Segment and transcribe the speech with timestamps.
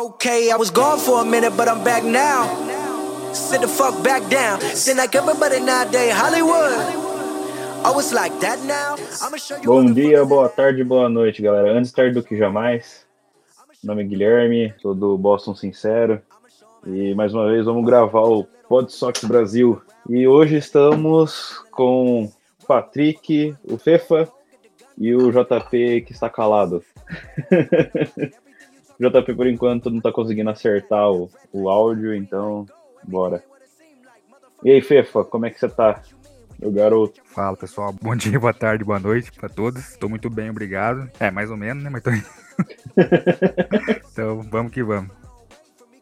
[0.00, 2.48] Okay, I was gone for a minute, but I'm back now.
[3.34, 4.58] Sit the fuck back down.
[4.74, 6.72] Seem like everybody nowadays, Hollywood.
[7.84, 8.96] It's like that now.
[9.20, 11.76] I'ma show you Bom dia, boa tarde, boa noite, galera.
[11.76, 13.04] Antes tarde do que jamais.
[13.84, 16.22] Meu nome é Guilherme, sou do Boston Sincero.
[16.86, 19.82] E mais uma vez vamos gravar o Pod Sox Brasil.
[20.08, 24.26] E hoje estamos com o Patrick, o Fefa
[24.96, 26.82] e o JP que está calado.
[29.00, 32.66] JP por enquanto não está conseguindo acertar o, o áudio, então
[33.02, 33.42] bora.
[34.62, 36.02] E aí, Fefa, como é que você tá?
[36.58, 37.18] Meu garoto.
[37.24, 39.92] Fala pessoal, bom dia, boa tarde, boa noite para todos.
[39.92, 41.10] Estou muito bem, obrigado.
[41.18, 41.88] É, mais ou menos, né?
[41.88, 42.10] Mas tô...
[44.12, 45.19] então vamos que vamos.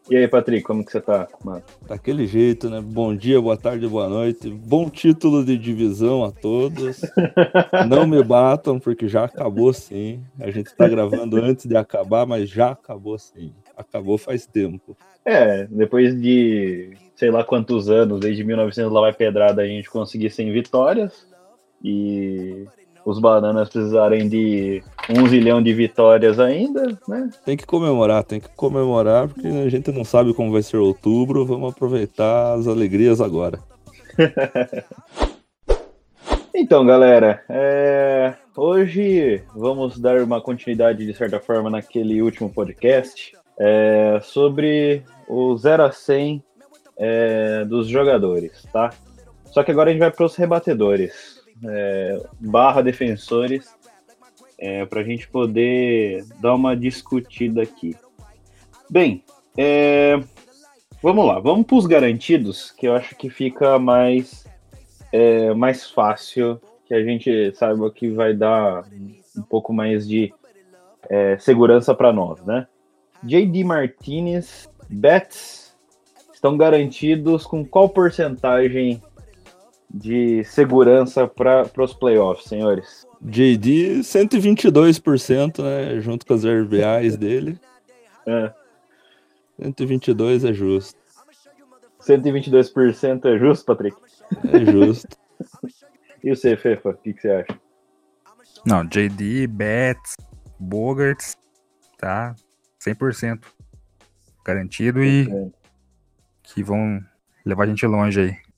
[0.09, 1.61] E aí, Patrick, como que você tá, mano?
[1.87, 2.81] Daquele jeito, né?
[2.81, 4.49] Bom dia, boa tarde, boa noite.
[4.49, 7.01] Bom título de divisão a todos.
[7.87, 10.19] Não me batam, porque já acabou sim.
[10.39, 13.53] A gente tá gravando antes de acabar, mas já acabou sim.
[13.77, 14.97] Acabou faz tempo.
[15.23, 20.31] É, depois de sei lá quantos anos, desde 1900 lá vai pedrada, a gente conseguir
[20.31, 21.27] 100 vitórias.
[21.83, 22.65] E
[23.05, 27.29] os bananas precisarem de um zilhão de vitórias ainda, né?
[27.43, 31.45] Tem que comemorar, tem que comemorar, porque a gente não sabe como vai ser outubro.
[31.45, 33.59] Vamos aproveitar as alegrias agora.
[36.53, 38.35] então, galera, é...
[38.55, 44.19] hoje vamos dar uma continuidade, de certa forma, naquele último podcast é...
[44.21, 46.43] sobre o 0 a 100
[46.97, 47.65] é...
[47.65, 48.91] dos jogadores, tá?
[49.45, 52.21] Só que agora a gente vai para os rebatedores, é...
[52.39, 53.78] barra defensores,
[54.59, 57.95] é, para a gente poder dar uma discutida aqui.
[58.89, 59.23] Bem,
[59.57, 60.19] é,
[61.01, 64.45] vamos lá, vamos para os garantidos, que eu acho que fica mais,
[65.11, 68.83] é, mais fácil, que a gente saiba que vai dar
[69.37, 70.33] um pouco mais de
[71.09, 72.67] é, segurança para nós, né?
[73.23, 75.75] JD Martinez, Betts
[76.33, 79.01] estão garantidos com qual porcentagem
[79.89, 83.08] de segurança para os playoffs, senhores?
[83.21, 85.99] JD, 122%, né?
[85.99, 87.59] Junto com as RBIs dele.
[88.25, 88.53] É.
[89.61, 90.97] 122 é justo.
[92.01, 93.97] 122% é justo, Patrick?
[94.51, 95.17] É justo.
[96.23, 97.59] e você, Fefa, o que, que, você acha?
[98.65, 100.15] Não, JD, Betts,
[100.57, 101.37] Bogarts,
[101.97, 102.35] tá?
[102.81, 103.43] 100%
[104.45, 105.27] garantido e
[106.43, 106.99] que vão
[107.45, 108.48] levar a gente longe aí.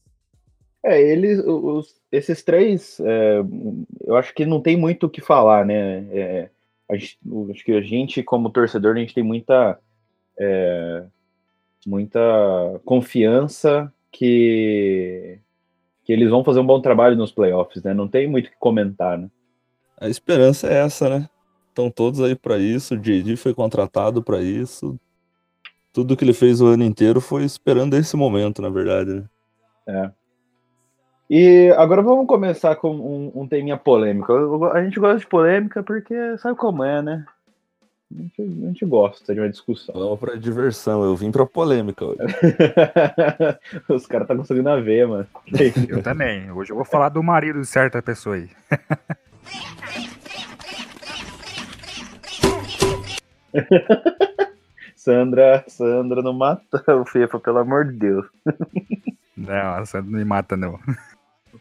[0.83, 3.39] É, eles, os, esses três, é,
[4.03, 6.07] eu acho que não tem muito o que falar, né?
[6.11, 6.49] É,
[6.89, 7.19] a gente,
[7.51, 9.79] acho que a gente, como torcedor, a gente tem muita,
[10.39, 11.03] é,
[11.85, 12.19] muita
[12.83, 15.39] confiança que,
[16.03, 17.93] que eles vão fazer um bom trabalho nos playoffs, né?
[17.93, 19.29] Não tem muito o que comentar, né?
[19.99, 21.29] A esperança é essa, né?
[21.69, 22.95] Estão todos aí para isso.
[22.95, 24.99] O JD foi contratado para isso.
[25.93, 29.13] Tudo que ele fez o ano inteiro foi esperando esse momento, na verdade.
[29.13, 29.23] Né?
[29.87, 30.11] É.
[31.33, 34.65] E agora vamos começar com um, um teminha polêmico.
[34.65, 37.25] A gente gosta de polêmica porque sabe como é, né?
[38.13, 39.95] A gente, a gente gosta de uma discussão.
[39.97, 42.19] Vamos pra diversão, eu vim pra polêmica hoje.
[43.87, 45.25] Os caras tá conseguindo ver, mano.
[45.87, 46.51] Eu também.
[46.51, 48.49] Hoje eu vou falar do marido de certa pessoa aí.
[54.97, 58.25] Sandra, Sandra não mata o Fefa, pelo amor de Deus.
[59.37, 60.77] Não, a Sandra não me mata, não.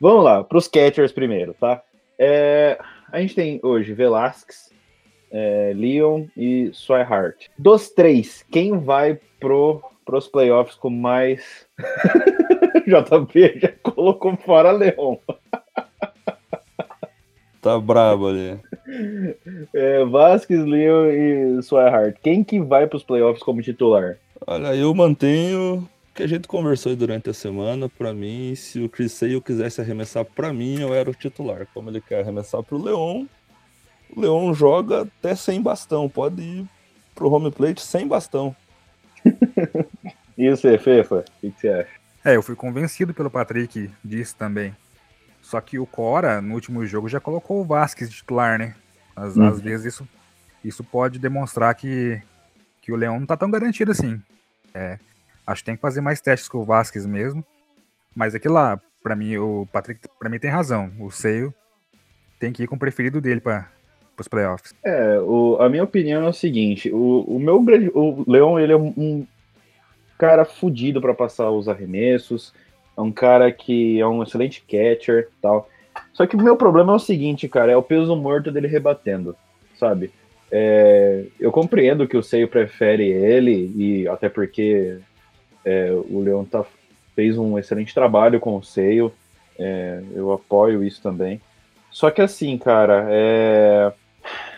[0.01, 1.83] Vamos lá, para os catchers primeiro, tá?
[2.19, 2.79] É,
[3.13, 4.71] a gente tem hoje Velasquez,
[5.31, 7.49] é, Leon e Swihart.
[7.59, 11.67] Dos três, quem vai pro pros playoffs com mais.
[12.89, 15.17] JP já colocou fora Leon.
[17.61, 18.59] tá brabo ali.
[19.75, 22.17] É, Vasquez, Leon e Swihart.
[22.23, 24.17] Quem que vai pros playoffs como titular?
[24.47, 25.87] Olha, eu mantenho
[26.21, 30.23] que a gente conversou durante a semana, para mim, se o Chris Sale quisesse arremessar
[30.23, 31.67] para mim, eu era o titular.
[31.73, 33.25] Como ele quer arremessar pro Leon,
[34.15, 36.69] o Leon joga até sem bastão, pode ir
[37.15, 38.55] pro home plate sem bastão.
[40.37, 41.91] e você, Fefa, o que, você acha?
[42.23, 44.77] É, eu fui convencido pelo Patrick disso também.
[45.41, 48.75] Só que o Cora, no último jogo, já colocou o Vasquez de titular, né?
[49.17, 49.49] Às, hum.
[49.49, 50.09] às vezes isso,
[50.63, 52.21] isso pode demonstrar que,
[52.83, 54.21] que o Leão não tá tão garantido assim.
[54.75, 54.99] É,
[55.47, 57.45] Acho que tem que fazer mais testes com o Vasquez mesmo.
[58.15, 60.91] Mas aqui lá, para mim, o Patrick, para mim tem razão.
[60.99, 61.55] O Seio
[62.39, 63.69] tem que ir com o preferido dele para
[64.19, 64.75] os playoffs.
[64.85, 68.73] É, o, a minha opinião é o seguinte: o, o meu grande, o Leão ele
[68.73, 69.27] é um, um
[70.19, 72.53] cara fudido para passar os arremessos.
[72.97, 75.69] É um cara que é um excelente catcher, tal.
[76.13, 79.35] Só que o meu problema é o seguinte, cara, é o peso morto dele rebatendo,
[79.75, 80.11] sabe?
[80.51, 84.99] É, eu compreendo que o Seio prefere ele, e até porque
[85.65, 86.65] é, o Leão tá,
[87.15, 89.13] fez um excelente trabalho com o Seio.
[89.59, 91.41] É, eu apoio isso também.
[91.91, 93.93] Só que assim, cara, é,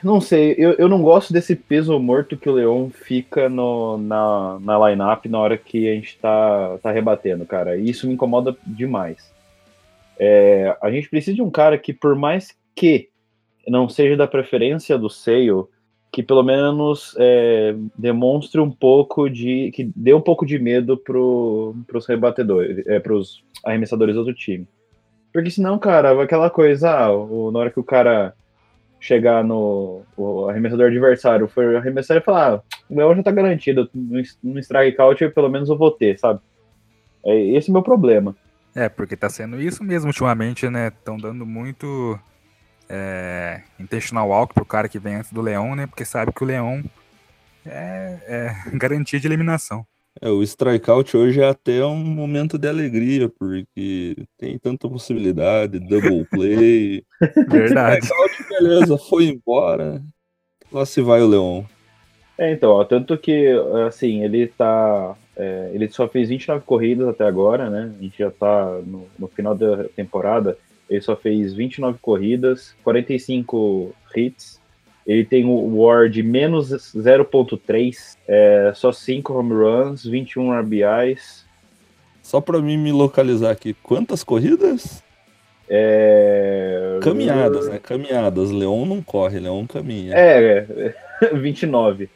[0.02, 4.58] não sei, eu, eu não gosto desse peso morto que o Leão fica no, na,
[4.60, 7.76] na line-up na hora que a gente tá, tá rebatendo, cara.
[7.76, 9.32] E isso me incomoda demais.
[10.18, 13.08] É, a gente precisa de um cara que, por mais que
[13.66, 15.64] não seja da preferência do Sale,
[16.12, 19.70] que pelo menos é, demonstre um pouco de.
[19.72, 24.68] que dê um pouco de medo pro, pros rebatedores, é, pros arremessadores do outro time.
[25.32, 28.34] Porque senão, cara, aquela coisa, ah, o, na hora que o cara
[29.00, 33.88] chegar no o arremessador adversário, for arremessar e falar, ah, o meu já tá garantido,
[33.94, 36.40] no, strikeout pelo menos eu vou ter, sabe?
[37.24, 38.36] É esse é o meu problema.
[38.74, 40.88] É, porque tá sendo isso mesmo ultimamente, né?
[40.88, 42.18] Estão dando muito
[42.92, 45.86] é, intentional walk pro cara que vem antes do Leão, né?
[45.86, 46.84] Porque sabe que o Leão
[47.64, 49.86] é, é garantia de eliminação.
[50.20, 56.26] É, o strikeout hoje é até um momento de alegria, porque tem tanta possibilidade, double
[56.30, 57.02] play.
[57.48, 58.04] Verdade.
[58.04, 60.02] Strikeout, beleza, foi embora.
[60.70, 61.66] Lá se vai o Leão.
[62.36, 63.48] É, então, ó, tanto que,
[63.86, 65.16] assim, ele tá.
[65.34, 67.90] É, ele só fez 29 corridas até agora, né?
[67.98, 70.58] A gente já tá no, no final da temporada.
[70.92, 74.60] Ele só fez 29 corridas, 45 hits.
[75.06, 81.46] Ele tem o WAR de menos 0.3, é, só 5 home runs, 21 RBIs.
[82.22, 85.02] Só para mim me localizar aqui, quantas corridas?
[85.66, 86.98] É...
[87.00, 87.80] Caminhadas, né?
[87.82, 88.50] Caminhadas.
[88.50, 90.14] Leão não corre, Leão caminha.
[90.14, 90.94] É,
[91.32, 92.10] 29.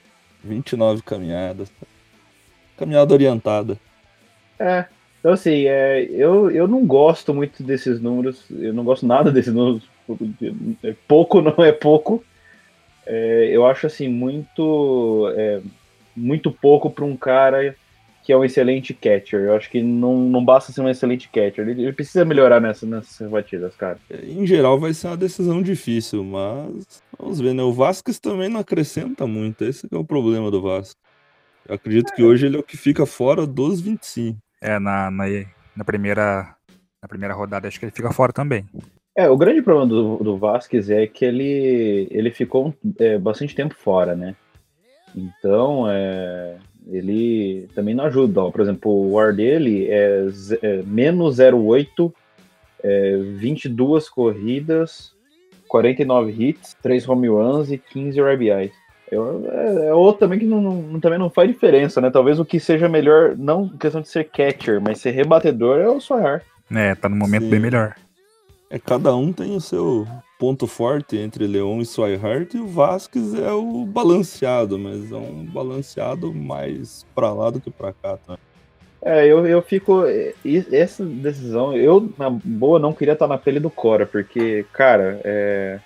[0.44, 1.72] 29 caminhadas.
[2.76, 3.78] Caminhada orientada.
[4.58, 4.84] É,
[5.26, 9.52] então, assim, é, eu, eu não gosto muito desses números, eu não gosto nada desses
[9.52, 9.82] números.
[10.84, 12.22] É pouco não é pouco.
[13.04, 15.60] É, eu acho, assim, muito, é,
[16.16, 17.74] muito pouco para um cara
[18.22, 19.40] que é um excelente catcher.
[19.40, 21.68] Eu acho que não, não basta ser um excelente catcher.
[21.68, 23.98] Ele, ele precisa melhorar nessa, nessas batidas, cara.
[24.22, 27.64] Em geral, vai ser uma decisão difícil, mas vamos ver, né?
[27.64, 29.64] O Vasquez também não acrescenta muito.
[29.64, 31.00] Esse é o problema do Vasco.
[31.68, 34.45] Eu acredito que hoje ele é o que fica fora dos 25.
[34.60, 35.24] É, na, na,
[35.76, 36.54] na, primeira,
[37.02, 38.64] na primeira rodada, acho que ele fica fora também.
[39.16, 43.74] É, o grande problema do, do Vasquez é que ele, ele ficou é, bastante tempo
[43.74, 44.36] fora, né?
[45.14, 46.56] Então, é,
[46.86, 48.42] ele também não ajuda.
[48.42, 48.50] Ó.
[48.50, 50.26] Por exemplo, o WAR dele é,
[50.62, 52.12] é menos 0,8,
[52.82, 55.14] é, 22 corridas,
[55.66, 58.85] 49 hits, 3 home runs e 15 RBIs.
[59.10, 62.10] Eu, é, é outro também que não, não, também não faz diferença, né?
[62.10, 66.00] Talvez o que seja melhor, não questão de ser catcher, mas ser rebatedor é o
[66.00, 66.42] Sohar.
[66.70, 67.50] É, tá no momento Sim.
[67.50, 67.94] bem melhor.
[68.68, 70.06] É, cada um tem o seu
[70.38, 75.44] ponto forte entre Leon e Swihart e o Vasquez é o balanceado, mas é um
[75.44, 78.40] balanceado mais pra lá do que pra cá também.
[79.02, 80.02] É, eu, eu fico.
[80.72, 85.78] Essa decisão, eu, na boa, não queria estar na pele do Cora, porque, cara, é,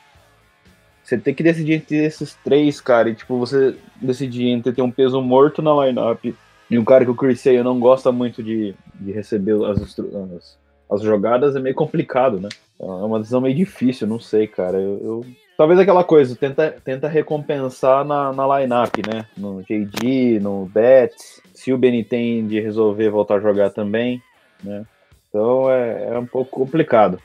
[1.11, 3.11] você tem que decidir entre esses três, cara.
[3.11, 6.25] E, tipo, você decidir entre ter um peso morto na lineup
[6.71, 10.59] e um cara que o Chris Sale não gosta muito de, de receber as, as,
[10.89, 12.49] as, jogadas é meio complicado, né?
[12.79, 14.79] É uma decisão meio difícil, não sei, cara.
[14.79, 15.27] Eu, eu...
[15.57, 19.27] Talvez aquela coisa, tenta, tenta recompensar na, na lineup, né?
[19.37, 21.13] No JD, no Bet.
[21.53, 24.23] Se o Benny tem de resolver voltar a jogar também,
[24.63, 24.87] né?
[25.29, 27.21] Então é, é um pouco complicado.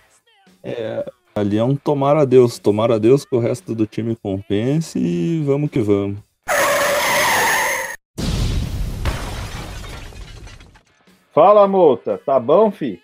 [0.64, 1.06] É,
[1.38, 4.98] Ali é um tomar a Deus, tomar a Deus que o resto do time compense
[4.98, 6.18] e vamos que vamos.
[11.34, 13.04] Fala, Mouta, tá bom, fi?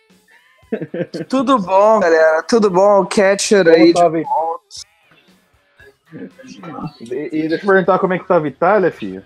[1.27, 4.17] Tudo bom, galera, tudo bom, o catcher como aí tava...
[4.17, 4.25] de
[7.01, 9.25] e, e, deixa eu perguntar como é que tá a Itália, filho.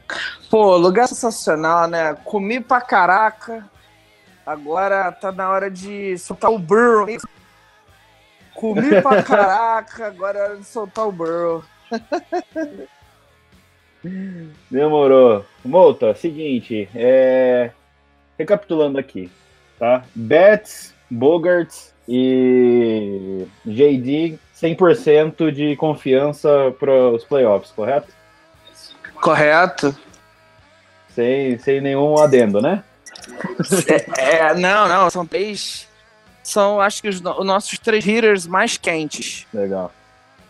[0.49, 2.15] Pô, lugar sensacional, né?
[2.25, 3.69] Comi pra caraca.
[4.43, 7.05] Agora tá na hora de soltar o burro
[8.55, 11.63] Comi pra caraca, agora é hora de soltar o Burrow.
[14.71, 15.45] Demorou.
[15.63, 17.71] Mouta, seguinte, é...
[18.37, 19.29] recapitulando aqui,
[19.77, 20.03] tá?
[20.15, 28.13] Betts, Bogarts e JD 100% de confiança para os playoffs, correto?
[29.15, 29.95] Correto.
[31.09, 32.83] Sem, sem nenhum adendo, né?
[34.17, 35.87] É, é, não, não, são três
[36.47, 39.47] são, acho que, os, os nossos três hitters mais quentes.
[39.53, 39.91] Legal.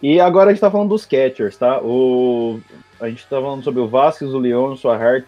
[0.01, 1.79] E agora a gente tá falando dos catchers, tá?
[1.81, 2.59] O,
[2.99, 5.25] a gente tá falando sobre o Vasquez, o Leon, o Swihart,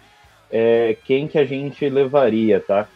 [0.50, 2.86] é, quem que a gente levaria, tá?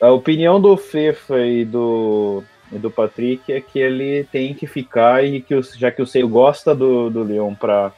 [0.00, 5.24] A opinião do Fefa e do, e do Patrick é que ele tem que ficar
[5.24, 7.92] e que já que o Seio gosta do, do Leon para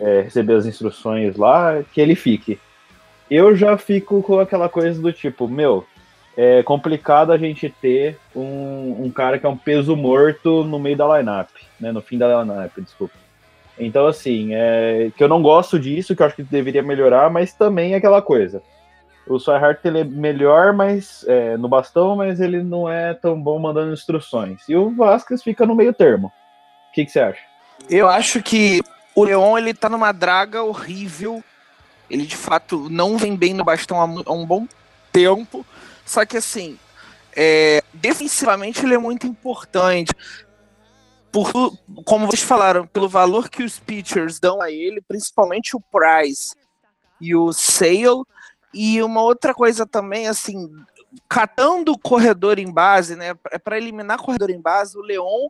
[0.00, 2.58] é, receber as instruções lá, que ele fique.
[3.30, 5.86] Eu já fico com aquela coisa do tipo, meu,
[6.40, 10.96] é complicado a gente ter um, um cara que é um peso morto no meio
[10.96, 11.48] da lineup,
[11.80, 11.90] né?
[11.90, 13.14] No fim da lineup, desculpa.
[13.76, 17.52] Então, assim, é, que eu não gosto disso, que eu acho que deveria melhorar, mas
[17.52, 18.62] também é aquela coisa.
[19.26, 23.58] O Swihart ele é melhor mas, é, no bastão, mas ele não é tão bom
[23.58, 24.62] mandando instruções.
[24.68, 26.28] E o Vasquez fica no meio termo.
[26.28, 27.40] O que, que você acha?
[27.90, 28.80] Eu acho que
[29.12, 31.42] o Leon ele tá numa draga horrível.
[32.08, 34.68] Ele de fato não vem bem no bastão há um bom
[35.12, 35.66] tempo.
[36.08, 36.78] Só que assim,
[37.36, 40.12] é, defensivamente ele é muito importante.
[41.30, 41.52] Por,
[42.06, 46.54] como vocês falaram, pelo valor que os pitchers dão a ele, principalmente o Price
[47.20, 48.24] e o Sale.
[48.72, 50.70] E uma outra coisa também, assim,
[51.28, 53.34] catando o corredor em base, né?
[53.50, 55.48] É para eliminar corredor em base, o Leon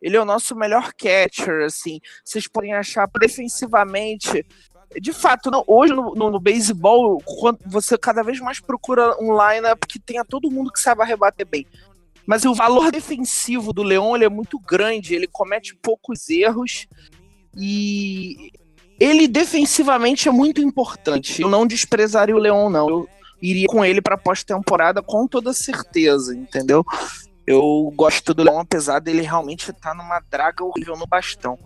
[0.00, 2.00] ele é o nosso melhor catcher, assim.
[2.24, 4.46] Vocês podem achar defensivamente
[4.98, 7.22] de fato, não, hoje no, no, no beisebol,
[7.66, 11.66] você cada vez mais procura um lineup que tenha todo mundo que saiba rebater bem.
[12.26, 16.86] Mas o valor defensivo do Leão é muito grande, ele comete poucos erros
[17.56, 18.52] e
[18.98, 21.40] ele defensivamente é muito importante.
[21.42, 22.88] Eu não desprezaria o Leão, não.
[22.88, 23.08] Eu
[23.40, 26.84] iria com ele para pós-temporada com toda certeza, entendeu?
[27.46, 31.58] Eu gosto do Leão, apesar dele realmente estar tá numa draga horrível no bastão.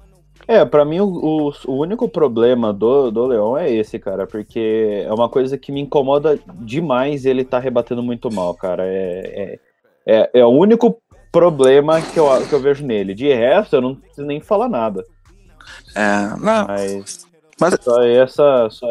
[0.46, 5.04] É, para mim o, o, o, único problema do, do Leão é esse, cara, porque
[5.06, 8.84] é uma coisa que me incomoda demais ele tá rebatendo muito mal, cara.
[8.86, 9.58] É,
[10.06, 11.00] é, é, é o único
[11.32, 13.14] problema que eu, que eu vejo nele.
[13.14, 15.04] De resto, eu não preciso nem falar nada.
[15.94, 16.66] É, não.
[16.66, 17.26] Mas,
[17.60, 17.78] mas...
[17.80, 18.68] Só essa.
[18.70, 18.86] Só,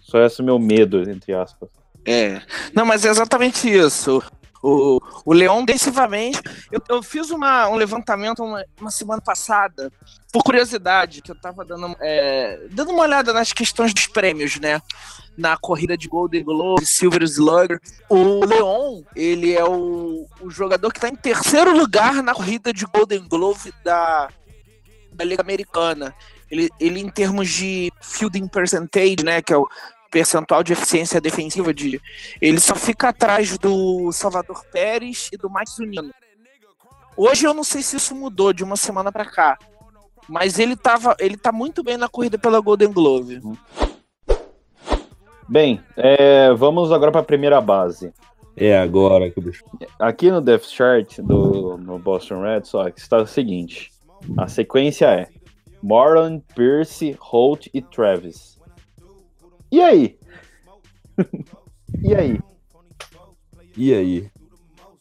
[0.00, 1.68] só esse meu medo, entre aspas.
[2.06, 2.40] É.
[2.74, 4.22] Não, mas é exatamente isso.
[4.62, 6.40] O, o Leão, defensivamente,
[6.70, 9.92] eu, eu fiz uma, um levantamento uma, uma, semana passada,
[10.32, 14.80] por curiosidade, que eu tava dando, é, dando uma olhada nas questões dos prêmios, né?
[15.36, 17.80] Na corrida de Golden Globe, Silver Slugger.
[18.08, 22.86] O Leon, ele é o, o jogador que está em terceiro lugar na corrida de
[22.86, 24.28] Golden Glove da,
[25.12, 26.14] da Liga Americana.
[26.48, 29.66] Ele, ele, em termos de fielding percentage, né, que é o
[30.12, 32.00] percentual de eficiência defensiva de
[32.40, 36.12] ele só fica atrás do Salvador Pérez e do Max Zunino.
[37.16, 39.58] Hoje eu não sei se isso mudou de uma semana para cá,
[40.28, 43.40] mas ele tava, ele tá muito bem na corrida pela Golden Glove.
[45.48, 48.12] Bem, é, vamos agora para a primeira base.
[48.54, 49.64] É agora que o bicho.
[49.98, 53.90] Aqui no Death Chart do no Boston Red Sox está o seguinte:
[54.36, 55.28] a sequência é
[55.82, 58.60] Marlon, Pierce, Holt e Travis.
[59.72, 60.18] E aí?
[62.04, 62.38] e aí?
[63.74, 64.30] E aí?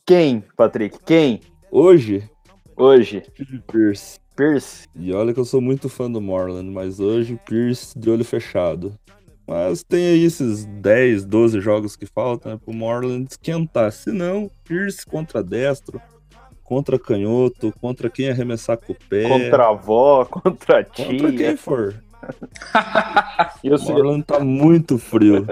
[0.05, 0.97] Quem, Patrick?
[1.05, 1.41] Quem?
[1.69, 2.23] Hoje?
[2.77, 3.21] Hoje.
[3.69, 4.17] Pierce.
[4.33, 4.87] Pierce.
[4.95, 8.97] E olha que eu sou muito fã do Morland, mas hoje Pierce de olho fechado.
[9.45, 13.91] Mas tem aí esses 10, 12 jogos que faltam né, pro Morland esquentar.
[13.91, 16.01] Se não, Pierce contra destro,
[16.63, 19.27] contra canhoto, contra quem arremessar com o pé.
[19.27, 21.07] Contra a avó, contra a tia.
[21.07, 22.01] Contra quem for.
[23.63, 25.45] e o Orlando tá muito frio.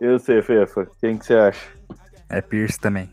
[0.00, 0.88] E você, Fefa?
[1.00, 1.66] Quem que você acha?
[2.28, 3.10] É Pierce também.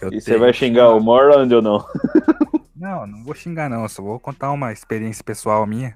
[0.00, 1.84] Eu e você vai xingar o Morland ou não?
[2.78, 5.94] Não, não vou xingar não, só vou contar uma experiência pessoal minha.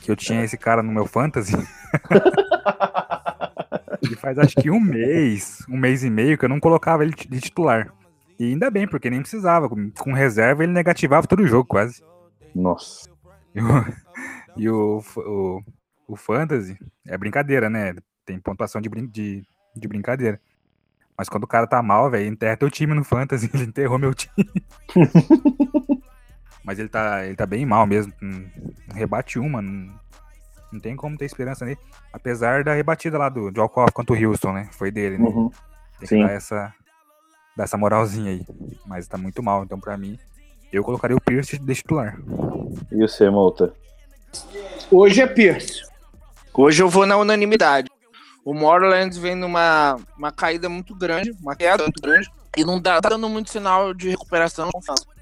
[0.00, 1.52] Que eu tinha esse cara no meu fantasy.
[4.00, 7.12] e faz acho que um mês, um mês e meio que eu não colocava ele
[7.12, 7.92] de titular.
[8.40, 9.68] E ainda bem, porque nem precisava.
[9.68, 12.02] Com reserva ele negativava todo o jogo quase.
[12.54, 13.10] Nossa.
[14.56, 15.62] E o, o,
[16.08, 17.94] o Fantasy é brincadeira, né?
[18.24, 19.44] Tem pontuação de, de,
[19.74, 20.40] de brincadeira.
[21.16, 23.50] Mas quando o cara tá mal, velho, enterra teu time no Fantasy.
[23.54, 24.50] Ele enterrou meu time.
[26.64, 28.12] Mas ele tá, ele tá bem mal mesmo.
[28.20, 28.44] Não
[28.92, 29.62] rebate uma.
[29.62, 29.94] Não,
[30.72, 31.78] não tem como ter esperança nele.
[32.12, 34.68] Apesar da rebatida lá do, Alcoff contra o Houston, né?
[34.72, 35.26] Foi dele, né?
[35.26, 35.48] Uhum.
[36.00, 36.22] Tem que Sim.
[36.22, 36.74] dar essa,
[37.56, 38.44] dar essa moralzinha aí.
[38.84, 39.62] Mas tá muito mal.
[39.62, 40.18] Então, pra mim,
[40.72, 42.18] eu colocaria o Pierce de titular.
[42.90, 43.72] E você, Malta?
[44.90, 45.82] Hoje é Pierce.
[46.54, 47.90] Hoje eu vou na unanimidade.
[48.44, 53.00] O Moreland vem numa uma caída muito grande, uma queda muito grande, e não dá,
[53.00, 54.70] tá dando muito sinal de recuperação.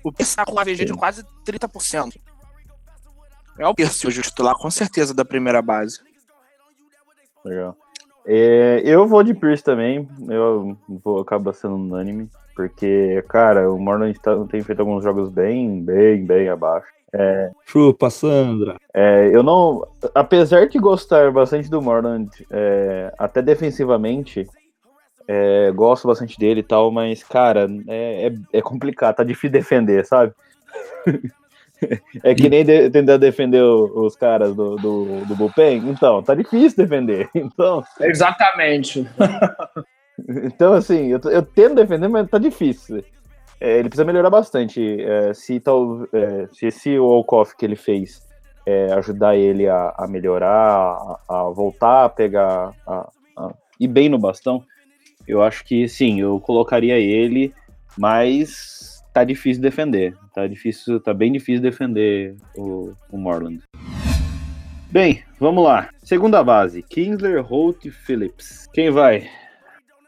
[0.02, 2.14] O Pierce tá com um AVG de quase 30%.
[3.58, 6.00] É o Pierce hoje o titular, com certeza, da primeira base.
[7.44, 7.76] Legal.
[8.26, 14.18] É, eu vou de Pierce também, eu vou acabar sendo unânime, porque, cara, o Moreland
[14.20, 16.86] tá, tem feito alguns jogos bem, bem, bem abaixo.
[17.16, 18.76] É, Chupa, Sandra.
[18.92, 19.86] É, eu não.
[20.12, 24.48] Apesar de gostar bastante do Morland, é, até defensivamente,
[25.28, 30.04] é, gosto bastante dele e tal, mas, cara, é, é, é, complicado, tá difícil defender,
[30.04, 30.32] sabe?
[32.22, 35.88] É que nem de, tentar defender os caras do, do, do Bullpen.
[35.90, 37.28] Então, tá difícil defender.
[37.34, 39.06] Então, Exatamente.
[40.18, 43.04] então assim, eu, eu tento defender, mas tá difícil.
[43.60, 45.00] É, ele precisa melhorar bastante.
[45.00, 48.22] É, se, tal, é, se esse walk-off que ele fez
[48.66, 53.54] é, ajudar ele a, a melhorar, a, a, voltar a pegar, a, a
[53.88, 54.64] bem no bastão,
[55.26, 57.54] eu acho que sim, eu colocaria ele,
[57.98, 60.16] mas tá difícil defender.
[60.34, 63.62] Tá difícil, tá bem difícil defender o, o Morland.
[64.90, 65.88] Bem, vamos lá.
[66.02, 68.66] Segunda base, Kingsler, Holt e Phillips.
[68.72, 69.28] Quem vai?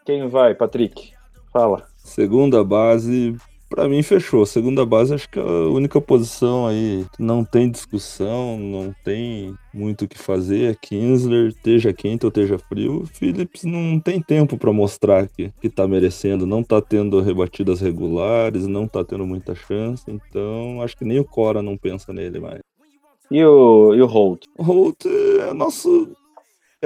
[0.06, 1.12] Quem vai, Patrick?
[1.52, 1.84] Fala.
[1.96, 3.36] Segunda base,
[3.68, 4.46] para mim fechou.
[4.46, 10.04] Segunda base acho que é a única posição aí não tem discussão, não tem muito
[10.04, 10.70] o que fazer.
[10.70, 13.04] É Kinsler, esteja quente ou esteja frio.
[13.14, 18.68] Phillips não tem tempo para mostrar que, que tá merecendo, não tá tendo rebatidas regulares,
[18.68, 20.04] não tá tendo muita chance.
[20.06, 22.60] Então acho que nem o Cora não pensa nele mais.
[23.28, 24.44] E o, e o Holt?
[24.56, 26.14] O Holt é nosso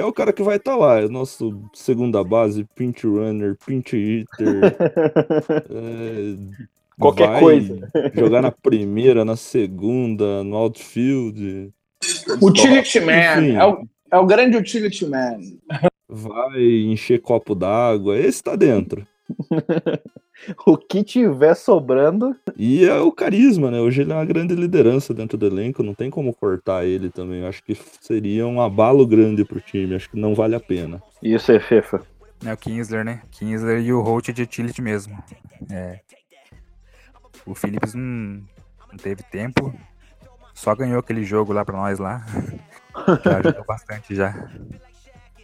[0.01, 3.95] é o cara que vai estar tá lá, é nosso segunda base, pinch runner, pinch
[3.95, 4.61] hitter.
[5.69, 6.35] é,
[6.99, 7.91] Qualquer coisa.
[8.13, 11.71] jogar na primeira, na segunda, no outfield.
[12.41, 13.59] Utility man.
[13.59, 15.39] É o, é o grande utility man.
[16.07, 18.17] Vai encher copo d'água.
[18.17, 19.07] Esse tá dentro.
[20.65, 22.35] o que tiver sobrando.
[22.57, 23.79] E é o carisma, né?
[23.79, 27.41] Hoje ele é uma grande liderança dentro do elenco, não tem como cortar ele também.
[27.41, 31.01] Eu acho que seria um abalo grande pro time, acho que não vale a pena.
[31.21, 32.01] Isso é Fefa.
[32.45, 33.21] É o Kinsler, né?
[33.31, 35.17] Kinsler e o Holt de utility mesmo.
[35.69, 35.99] É.
[37.45, 38.43] O Phillips não,
[38.91, 39.73] não teve tempo,
[40.53, 42.25] só ganhou aquele jogo lá pra nós lá.
[43.23, 44.49] já ajudou bastante já.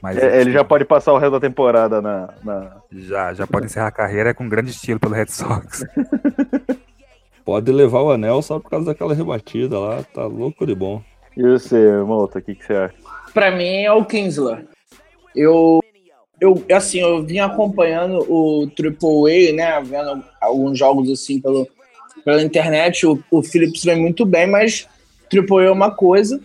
[0.01, 3.65] Mas, é, ele já pode passar o resto da temporada na, na, Já, já pode
[3.65, 5.83] encerrar a carreira com grande estilo pelo Red Sox.
[7.43, 11.01] pode levar o anel só por causa daquela rebatida lá, tá louco de bom.
[11.35, 12.95] E você, Mota, o que, que você acha?
[13.33, 14.65] Pra mim é o Kinsler.
[15.35, 15.79] Eu,
[16.39, 21.67] eu, assim, eu vim acompanhando o Triple A, né, vendo alguns jogos assim pelo,
[22.23, 24.87] pela internet, o, o Phillips vem muito bem, mas
[25.29, 26.39] Triple A é uma coisa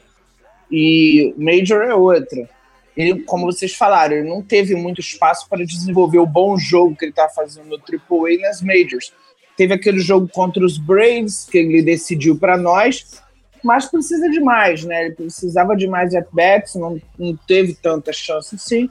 [0.71, 2.49] e Major é outra
[2.96, 7.05] ele, como vocês falaram, ele não teve muito espaço para desenvolver o bom jogo que
[7.05, 9.12] ele está fazendo no AAA e nas Majors.
[9.57, 13.22] Teve aquele jogo contra os Braves, que ele decidiu para nós,
[13.62, 15.07] mas precisa de mais, né?
[15.07, 18.88] Ele precisava de mais at-bats, não, não teve tanta chance assim.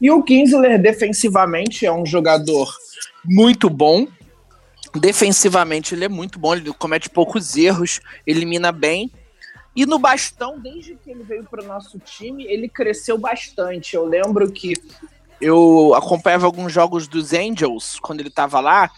[0.00, 2.74] E o Kinsler, defensivamente, é um jogador
[3.24, 4.06] muito bom.
[4.94, 9.10] Defensivamente, ele é muito bom, ele comete poucos erros, elimina bem.
[9.74, 13.96] E no bastão, desde que ele veio para o nosso time, ele cresceu bastante.
[13.96, 14.74] Eu lembro que
[15.40, 18.90] eu acompanhava alguns jogos dos Angels quando ele estava lá.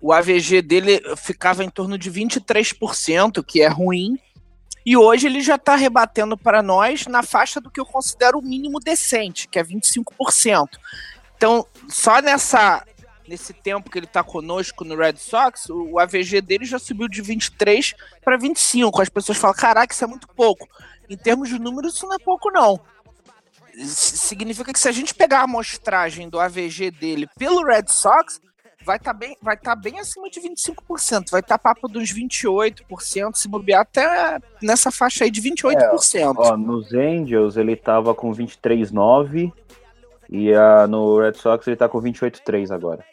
[0.00, 4.18] O AVG dele ficava em torno de 23%, que é ruim.
[4.86, 8.42] E hoje ele já está rebatendo para nós na faixa do que eu considero o
[8.42, 10.68] mínimo decente, que é 25%.
[11.36, 12.84] Então, só nessa
[13.28, 17.22] nesse tempo que ele está conosco no Red Sox, o AVG dele já subiu de
[17.22, 19.00] 23 para 25.
[19.00, 20.68] As pessoas falam: caraca, isso é muito pouco.
[21.08, 22.80] Em termos de números, isso não é pouco, não.
[23.86, 28.40] Significa que se a gente pegar a amostragem do AVG dele pelo Red Sox,
[28.84, 32.12] vai estar tá bem, vai tá bem acima de 25%, vai estar tá papo dos
[32.12, 36.20] 28%, se bobear até nessa faixa aí de 28%.
[36.20, 39.52] É, ó, nos Angels ele tava com 23,9
[40.28, 43.04] e uh, no Red Sox ele tá com 28,3 agora.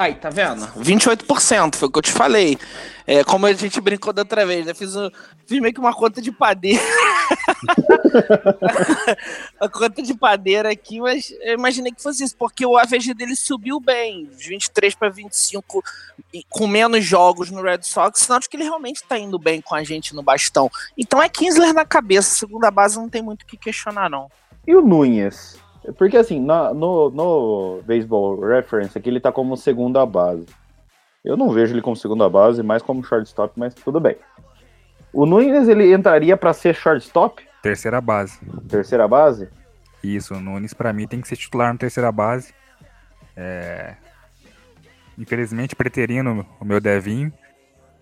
[0.00, 0.66] Aí, tá vendo?
[0.78, 2.56] 28% foi o que eu te falei.
[3.06, 4.72] É, como a gente brincou da outra vez, né?
[4.72, 5.10] Fiz, um,
[5.44, 6.80] fiz meio que uma conta de padeira.
[9.60, 13.36] a conta de padeira aqui, mas eu imaginei que fosse isso, porque o AVG dele
[13.36, 15.84] subiu bem, de 23 para 25,
[16.48, 19.74] com menos jogos no Red Sox, sinal de que ele realmente tá indo bem com
[19.74, 20.70] a gente no bastão.
[20.96, 24.30] Então é Kinsler na cabeça, segunda base não tem muito o que questionar, não.
[24.66, 25.58] E o Nunes?
[25.96, 30.46] Porque assim, na, no, no Baseball Reference aqui ele tá como segunda base.
[31.24, 34.16] Eu não vejo ele como segunda base, mais como shortstop, mas tudo bem.
[35.12, 37.42] O Nunes ele entraria para ser shortstop?
[37.62, 38.38] Terceira base.
[38.68, 39.48] Terceira base?
[40.02, 42.54] Isso, o Nunes para mim tem que ser titular na terceira base.
[43.36, 43.94] É...
[45.18, 47.32] Infelizmente preterindo o meu Devinho,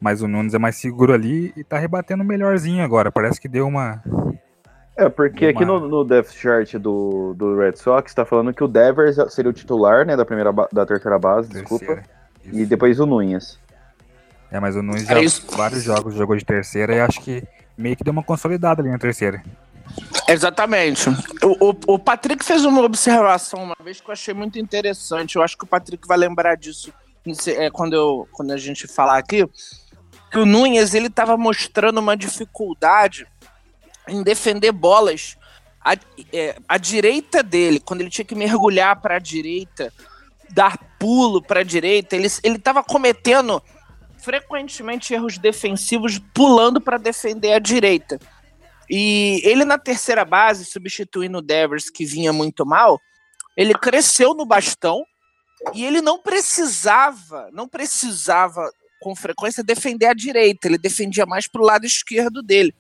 [0.01, 3.11] mas o Nunes é mais seguro ali e tá rebatendo melhorzinho agora.
[3.11, 4.03] Parece que deu uma
[4.98, 8.66] é, porque aqui no, no depth chart do, do Red Sox tá falando que o
[8.66, 11.78] Devers seria o titular, né, da primeira da terceira base, terceira.
[11.78, 12.02] desculpa.
[12.44, 12.58] Isso.
[12.58, 13.61] E depois o Nunes.
[14.50, 17.44] É, mas o Nunes já é vários jogos jogou de terceira e acho que
[17.76, 19.40] meio que deu uma consolidada ali na terceira.
[20.26, 21.08] Exatamente.
[21.44, 25.37] O, o, o, Patrick fez uma observação uma vez que eu achei muito interessante.
[25.37, 26.92] Eu acho que o Patrick vai lembrar disso
[27.46, 29.48] é, quando, eu, quando a gente falar aqui.
[30.30, 33.26] que o Nunes ele estava mostrando uma dificuldade
[34.09, 35.37] em defender bolas
[35.85, 35.94] à,
[36.33, 39.92] é, à direita dele, quando ele tinha que mergulhar para a direita,
[40.51, 43.62] dar pulo para a direita, ele estava cometendo
[44.18, 48.18] frequentemente erros defensivos pulando para defender a direita.
[48.90, 52.99] E ele na terceira base, substituindo o Devers, que vinha muito mal,
[53.57, 55.03] ele cresceu no bastão
[55.75, 61.62] e ele não precisava, não precisava com frequência defender a direita, ele defendia mais para
[61.62, 62.75] o lado esquerdo dele.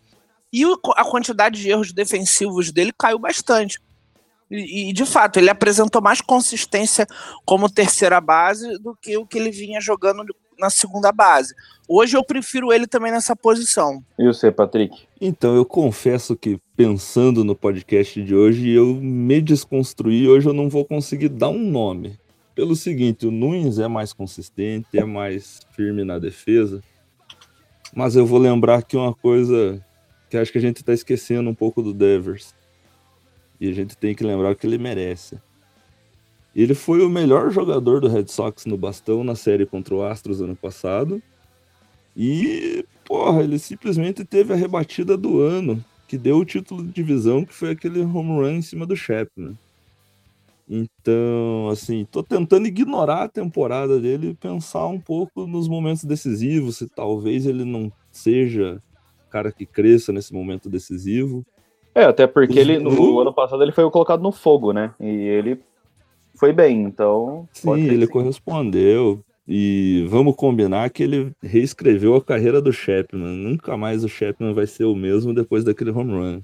[0.52, 0.64] E
[0.96, 3.78] a quantidade de erros defensivos dele caiu bastante.
[4.50, 7.06] E, e, de fato, ele apresentou mais consistência
[7.44, 10.24] como terceira base do que o que ele vinha jogando
[10.58, 11.54] na segunda base.
[11.86, 14.02] Hoje eu prefiro ele também nessa posição.
[14.18, 15.06] E você, Patrick?
[15.20, 20.28] Então, eu confesso que pensando no podcast de hoje, eu me desconstruí.
[20.28, 22.18] Hoje eu não vou conseguir dar um nome.
[22.54, 26.82] Pelo seguinte, o Nunes é mais consistente, é mais firme na defesa.
[27.94, 29.82] Mas eu vou lembrar aqui uma coisa
[30.28, 32.54] que acho que a gente está esquecendo um pouco do Devers.
[33.60, 35.38] E a gente tem que lembrar que ele merece.
[36.54, 40.40] Ele foi o melhor jogador do Red Sox no bastão na série contra o Astros
[40.40, 41.22] ano passado.
[42.16, 47.44] E, porra, ele simplesmente teve a rebatida do ano, que deu o título de divisão,
[47.44, 49.56] que foi aquele home run em cima do Chapman.
[50.68, 56.76] Então, assim, tô tentando ignorar a temporada dele e pensar um pouco nos momentos decisivos,
[56.76, 58.82] se talvez ele não seja
[59.28, 61.44] cara que cresça nesse momento decisivo.
[61.94, 64.92] É, até porque ele no ano passado ele foi colocado no fogo, né?
[65.00, 65.60] E ele
[66.34, 67.48] foi bem, então.
[67.52, 68.12] Sim, ele sim.
[68.12, 69.20] correspondeu.
[69.50, 73.34] E vamos combinar que ele reescreveu a carreira do Chapman.
[73.34, 76.42] Nunca mais o Chapman vai ser o mesmo depois daquele home run.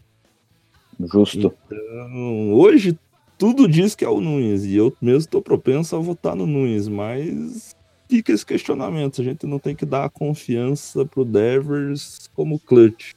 [1.00, 1.52] Justo.
[1.66, 2.98] Então, hoje
[3.36, 4.64] tudo diz que é o Nunes.
[4.64, 7.76] E eu mesmo estou propenso a votar no Nunes, mas
[8.14, 9.20] fica esse questionamento.
[9.20, 13.12] A gente não tem que dar confiança pro Devers como clutch.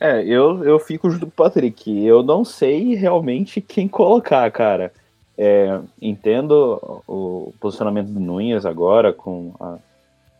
[0.00, 2.04] É, eu, eu fico junto com o Patrick.
[2.04, 4.92] Eu não sei realmente quem colocar, cara.
[5.36, 9.76] É, entendo o posicionamento do Nunes agora, com a,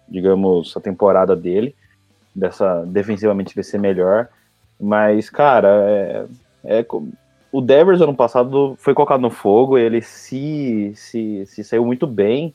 [0.08, 1.74] digamos, a temporada dele,
[2.34, 4.28] dessa defensivamente vai ser melhor.
[4.80, 6.26] Mas, cara, é,
[6.64, 6.86] é,
[7.56, 12.54] o Devers ano passado foi colocado no fogo, ele se, se, se saiu muito bem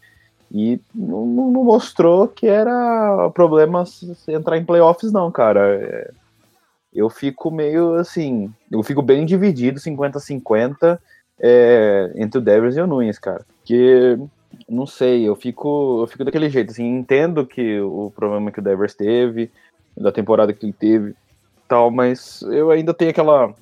[0.51, 3.83] e não, não mostrou que era problema
[4.27, 5.75] entrar em playoffs, não, cara.
[5.75, 6.11] É,
[6.93, 10.99] eu fico meio assim, eu fico bem dividido, 50-50,
[11.39, 13.43] é, entre o Devers e o Nunes, cara.
[13.65, 14.19] Que
[14.69, 18.63] não sei, eu fico, eu fico daquele jeito, assim, entendo que o problema que o
[18.63, 19.49] Devers teve,
[19.97, 21.15] da temporada que ele teve,
[21.67, 23.55] tal, mas eu ainda tenho aquela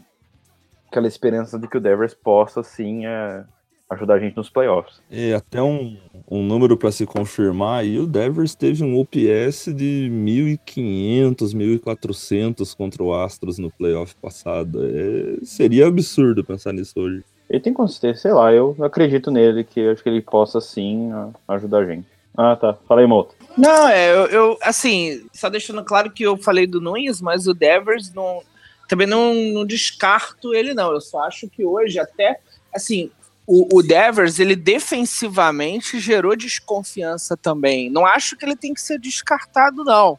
[0.90, 3.44] aquela esperança de que o Devers possa sim é,
[3.90, 5.02] ajudar a gente nos playoffs.
[5.10, 5.98] É, até um,
[6.30, 13.04] um número para se confirmar, e o Devers teve um OPS de 1.500, 1.400 contra
[13.04, 14.82] o Astros no playoff passado.
[14.86, 17.24] É, seria absurdo pensar nisso hoje.
[17.50, 21.10] Ele tem consistência, sei lá, eu acredito nele, que acho que ele possa sim
[21.48, 22.08] ajudar a gente.
[22.38, 22.78] Ah, tá.
[22.88, 23.36] Fala aí, Moto.
[23.58, 27.54] Não, é, eu, eu, assim, só deixando claro que eu falei do Nunes, mas o
[27.54, 28.42] Devers não.
[28.90, 30.92] Também não, não descarto ele, não.
[30.92, 32.40] Eu só acho que hoje, até.
[32.74, 33.12] Assim,
[33.46, 37.90] o, o Devers, ele defensivamente gerou desconfiança também.
[37.90, 40.18] Não acho que ele tem que ser descartado, não.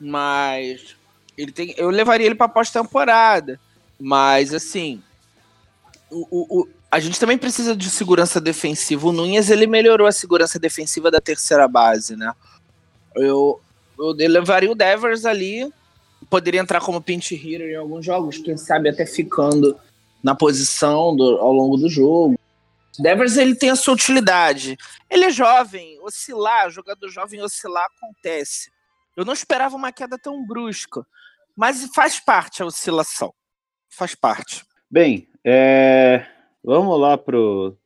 [0.00, 0.96] Mas
[1.36, 3.60] ele tem, eu levaria ele para pós-temporada.
[3.98, 5.02] Mas, assim,
[6.10, 9.08] o, o, a gente também precisa de segurança defensiva.
[9.08, 12.32] O Nunes, ele melhorou a segurança defensiva da terceira base, né?
[13.14, 13.60] Eu,
[13.98, 15.70] eu levaria o Devers ali.
[16.30, 19.76] Poderia entrar como pinch hitter em alguns jogos, quem sabe até ficando
[20.22, 22.38] na posição do, ao longo do jogo.
[22.98, 24.76] Devers ele tem a sua utilidade.
[25.08, 28.70] Ele é jovem, oscilar, jogador jovem oscilar acontece.
[29.16, 31.04] Eu não esperava uma queda tão brusca,
[31.56, 33.34] mas faz parte a oscilação.
[33.88, 34.64] Faz parte.
[34.90, 36.26] Bem, é...
[36.62, 37.76] vamos lá pro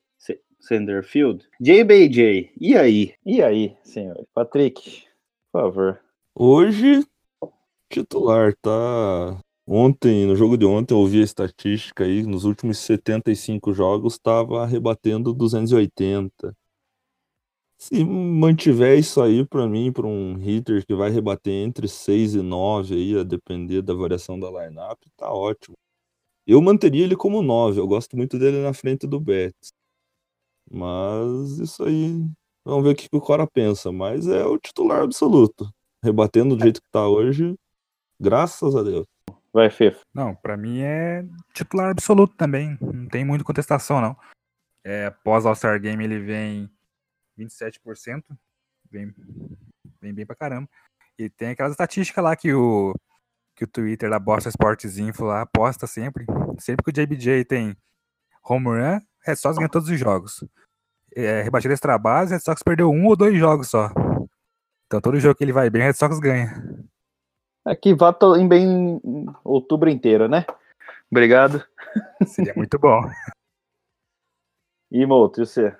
[0.60, 1.46] Centerfield.
[1.60, 3.14] JBJ, e aí?
[3.24, 4.26] E aí, senhor?
[4.34, 5.04] Patrick,
[5.52, 6.00] por favor.
[6.34, 7.06] Hoje,
[7.88, 13.72] titular, tá Ontem, no jogo de ontem, eu ouvi a estatística aí, nos últimos 75
[13.72, 16.54] jogos estava rebatendo 280.
[17.78, 22.42] Se mantiver isso aí para mim, para um hitter que vai rebater entre 6 e
[22.42, 25.76] 9 aí, a depender da variação da lineup, tá ótimo.
[26.46, 29.72] Eu manteria ele como 9, eu gosto muito dele na frente do Betts.
[30.70, 32.26] Mas isso aí,
[32.64, 35.70] vamos ver o que, que o Cora pensa, mas é o titular absoluto.
[36.02, 37.56] Rebatendo do jeito que tá hoje,
[38.24, 39.06] graças a Deus.
[39.52, 40.00] Vai, Fefo.
[40.12, 42.76] Não, para mim é titular absoluto também.
[42.80, 44.16] Não tem muita contestação, não.
[44.82, 46.70] É, pós All-Star Game ele vem
[47.38, 48.22] 27%.
[48.90, 49.14] Vem
[50.04, 50.68] Vem bem pra caramba.
[51.18, 52.94] E tem aquelas estatísticas lá que o,
[53.56, 56.26] que o Twitter da Boston Sports Info lá aposta sempre.
[56.58, 57.74] Sempre que o JBJ tem
[58.44, 60.44] home run, Red Sox ganha todos os jogos.
[61.16, 63.90] É, rebatida extra base, Red Sox perdeu um ou dois jogos só.
[64.86, 66.62] Então todo jogo que ele vai bem, Red Sox ganha.
[67.64, 70.44] Aqui vá to- em bem em outubro inteiro, né?
[71.10, 71.64] Obrigado.
[72.26, 73.00] Seria muito bom.
[74.90, 75.76] E Mouto, e você?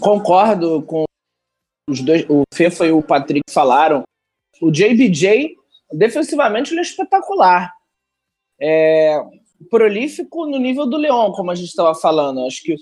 [0.00, 1.04] Concordo com
[1.88, 4.04] os dois, o Fefa e o Patrick falaram.
[4.60, 5.56] O JBJ,
[5.92, 7.72] defensivamente, ele é espetacular.
[8.60, 9.20] É
[9.70, 12.46] prolífico no nível do Leão, como a gente estava falando.
[12.46, 12.76] Acho que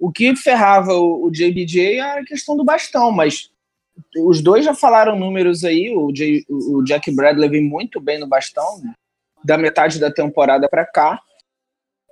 [0.00, 3.51] o que ferrava o, o JBJ era a questão do bastão, mas
[4.18, 5.94] os dois já falaram números aí.
[5.94, 8.82] O, J- o Jack Bradley vem muito bem no bastão,
[9.44, 11.20] da metade da temporada para cá.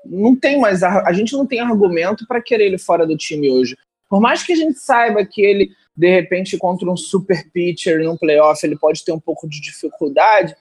[0.05, 0.83] Não tem mais.
[0.83, 3.77] ar- A gente não tem argumento para querer ele fora do time hoje.
[4.09, 8.17] Por mais que a gente saiba que ele, de repente, contra um super pitcher num
[8.17, 10.57] playoff, ele pode ter um pouco de dificuldade,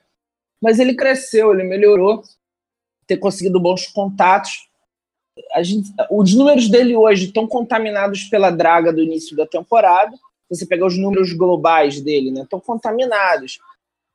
[0.61, 2.21] mas ele cresceu, ele melhorou,
[3.07, 4.69] ter conseguido bons contatos.
[5.53, 10.15] A gente, os números dele hoje estão contaminados pela draga do início da temporada.
[10.49, 13.59] Você pegar os números globais dele, né, estão contaminados.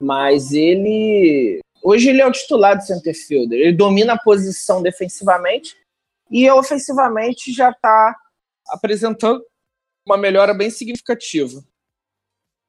[0.00, 1.60] Mas ele.
[1.82, 3.58] Hoje ele é o titular do center fielder.
[3.58, 5.76] Ele domina a posição defensivamente
[6.30, 8.16] e ofensivamente já está
[8.68, 9.44] apresentando
[10.06, 11.62] uma melhora bem significativa.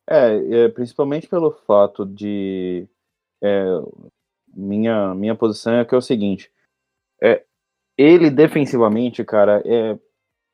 [0.08, 2.88] É, é, principalmente pelo fato de
[3.42, 3.66] é,
[4.56, 6.52] minha minha posição é que é o seguinte,
[7.22, 7.44] é
[7.98, 9.98] ele defensivamente, cara, é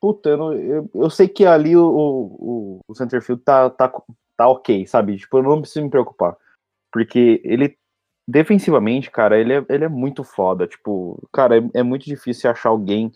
[0.01, 3.93] puta, eu, não- eu, eu sei que ali o, o, o centerfield tá, tá
[4.37, 5.17] tá ok, sabe?
[5.17, 6.35] Tipo, eu não preciso me preocupar,
[6.91, 7.77] porque ele
[8.27, 12.69] defensivamente, cara, ele é, ele é muito foda, tipo, cara, é, é muito difícil achar
[12.69, 13.11] alguém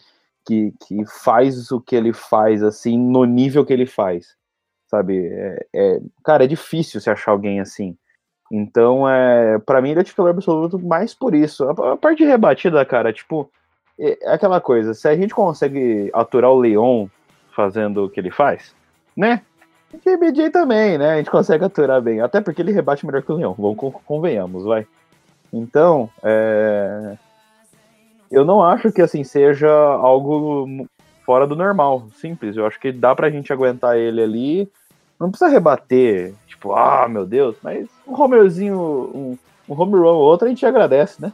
[0.47, 4.35] que, que faz o que ele faz assim no nível que ele faz
[4.89, 5.27] sabe?
[5.27, 7.97] É, é- cara, é difícil se achar alguém assim.
[8.51, 11.63] Então, é, para mim, ele é titular absoluto mais por isso.
[11.65, 13.51] A, a parte de rebatida, cara, tipo,
[13.99, 17.07] é, aquela coisa, se a gente consegue aturar o Leon
[17.55, 18.75] fazendo o que ele faz,
[19.15, 19.41] né?
[19.93, 21.13] O JBJ também, né?
[21.13, 22.19] A gente consegue aturar bem.
[22.19, 24.85] Até porque ele rebate melhor que o Leon, vamos con- convenhamos, vai.
[25.53, 27.17] Então, é,
[28.29, 30.85] eu não acho que assim seja algo
[31.25, 32.57] fora do normal, simples.
[32.57, 34.69] Eu acho que dá pra gente aguentar ele ali.
[35.17, 39.37] Não precisa rebater, tipo, ah, meu Deus, mas um homerzinho, um,
[39.69, 41.31] um home run ou outro a gente agradece, né?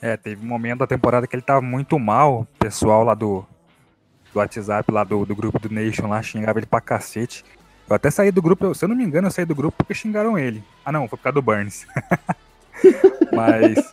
[0.00, 2.42] É, teve um momento da temporada que ele tava muito mal.
[2.42, 3.44] O pessoal lá do,
[4.32, 7.44] do WhatsApp, lá do, do grupo do Nation lá, xingava ele pra cacete.
[7.88, 9.94] Eu até saí do grupo, se eu não me engano, eu saí do grupo porque
[9.94, 10.64] xingaram ele.
[10.84, 11.86] Ah não, foi por causa do Burns.
[13.32, 13.76] Mas.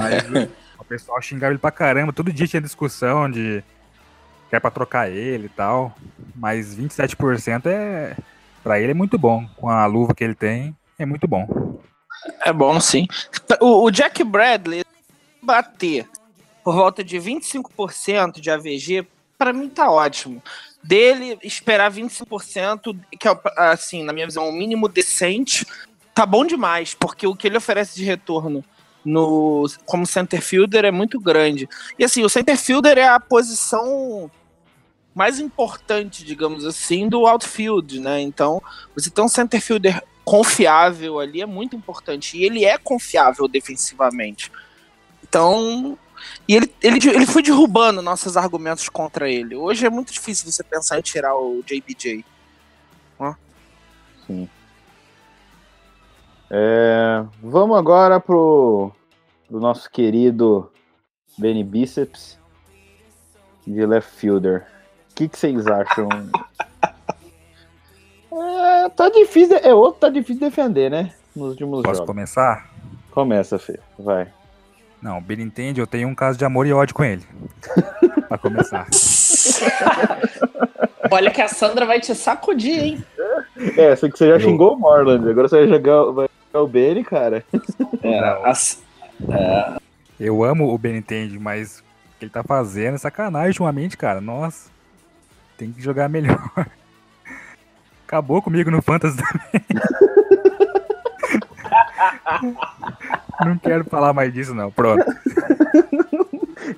[0.00, 2.12] Mas o pessoal xingava ele pra caramba.
[2.12, 3.62] Todo dia tinha discussão de
[4.48, 5.94] que é pra trocar ele e tal.
[6.34, 8.16] Mas 27% é.
[8.62, 9.46] Pra ele é muito bom.
[9.56, 11.75] Com a luva que ele tem, é muito bom.
[12.44, 13.06] É bom, sim.
[13.60, 14.84] O, o Jack Bradley
[15.42, 16.08] bater
[16.64, 19.06] por volta de 25% de AVG,
[19.38, 20.42] para mim tá ótimo.
[20.82, 25.64] Dele esperar 25%, que é, assim, na minha visão, o mínimo decente,
[26.12, 28.64] tá bom demais, porque o que ele oferece de retorno
[29.04, 31.68] no como center fielder é muito grande.
[31.96, 34.28] E assim, o center fielder é a posição
[35.14, 38.20] mais importante, digamos assim, do outfield, né?
[38.20, 38.60] Então,
[38.94, 42.36] você tem um center fielder confiável ali é muito importante.
[42.36, 44.50] E ele é confiável defensivamente.
[45.22, 45.96] Então.
[46.48, 49.54] E ele, ele, ele foi derrubando nossos argumentos contra ele.
[49.54, 52.24] Hoje é muito difícil você pensar em tirar o JBJ.
[54.26, 54.48] Sim.
[56.50, 58.90] É, vamos agora pro,
[59.48, 60.70] pro nosso querido
[61.38, 62.38] Benny Biceps
[63.66, 64.66] de left fielder.
[65.10, 66.08] O que, que vocês acham?
[68.36, 71.12] É, tá difícil, é outro tá difícil de defender, né?
[71.34, 72.06] Nos últimos Posso jogos.
[72.06, 72.68] começar?
[73.10, 74.28] Começa, Fê, vai.
[75.00, 77.22] Não, o Billy entende, eu tenho um caso de amor e ódio com ele.
[78.28, 78.86] pra começar.
[81.10, 83.04] Olha que a Sandra vai te sacudir, hein?
[83.76, 86.64] É, só que você já Eu- xingou o Morland, agora você vai jogar, vai jogar
[86.64, 87.44] o Benny, cara.
[88.02, 89.76] É, a-
[90.18, 91.82] Eu amo o Ben entende, mas o
[92.18, 94.20] que ele tá fazendo é sacanagem ultimamente, cara.
[94.20, 94.68] Nossa,
[95.56, 96.50] tem que jogar melhor.
[98.06, 99.66] Acabou comigo no Fantasy também.
[103.44, 104.70] Não quero falar mais disso, não.
[104.70, 105.04] Pronto.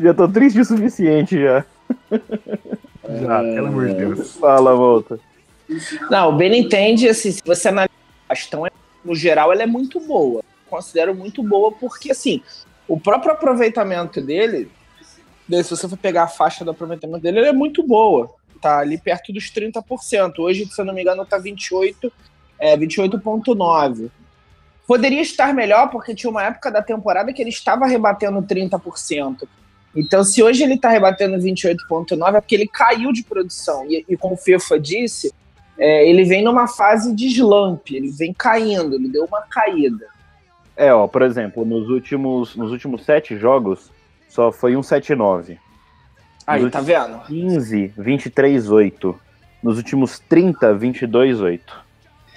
[0.00, 1.64] Já tô triste o suficiente já.
[3.20, 4.34] Já, pelo amor de Deus.
[4.36, 5.20] Fala, volta.
[6.10, 7.92] Não, o Benintendi, assim, se você analisar
[8.28, 8.70] a questão, é-
[9.04, 10.42] no geral, ela é muito boa.
[10.68, 12.42] Considero muito boa porque, assim,
[12.86, 14.70] o próprio aproveitamento dele,
[15.50, 18.30] se você for pegar a faixa do aproveitamento dele, ela é muito boa.
[18.60, 20.38] Tá ali perto dos 30%.
[20.38, 22.12] Hoje, se eu não me engano, tá 28,
[22.58, 24.10] é, 28,9%.
[24.86, 29.46] Poderia estar melhor, porque tinha uma época da temporada que ele estava rebatendo 30%.
[29.94, 33.84] Então, se hoje ele está rebatendo 28,9%, é porque ele caiu de produção.
[33.86, 35.32] E, e como o FIFA disse,
[35.78, 40.06] é, ele vem numa fase de slump, ele vem caindo, ele deu uma caída.
[40.76, 43.90] É, ó, por exemplo, nos últimos, nos últimos sete jogos,
[44.28, 45.58] só foi um 7-9.
[46.48, 47.20] Aí, Nos tá vendo?
[47.26, 49.14] 15, 23-8.
[49.62, 51.60] Nos últimos 30, 22-8.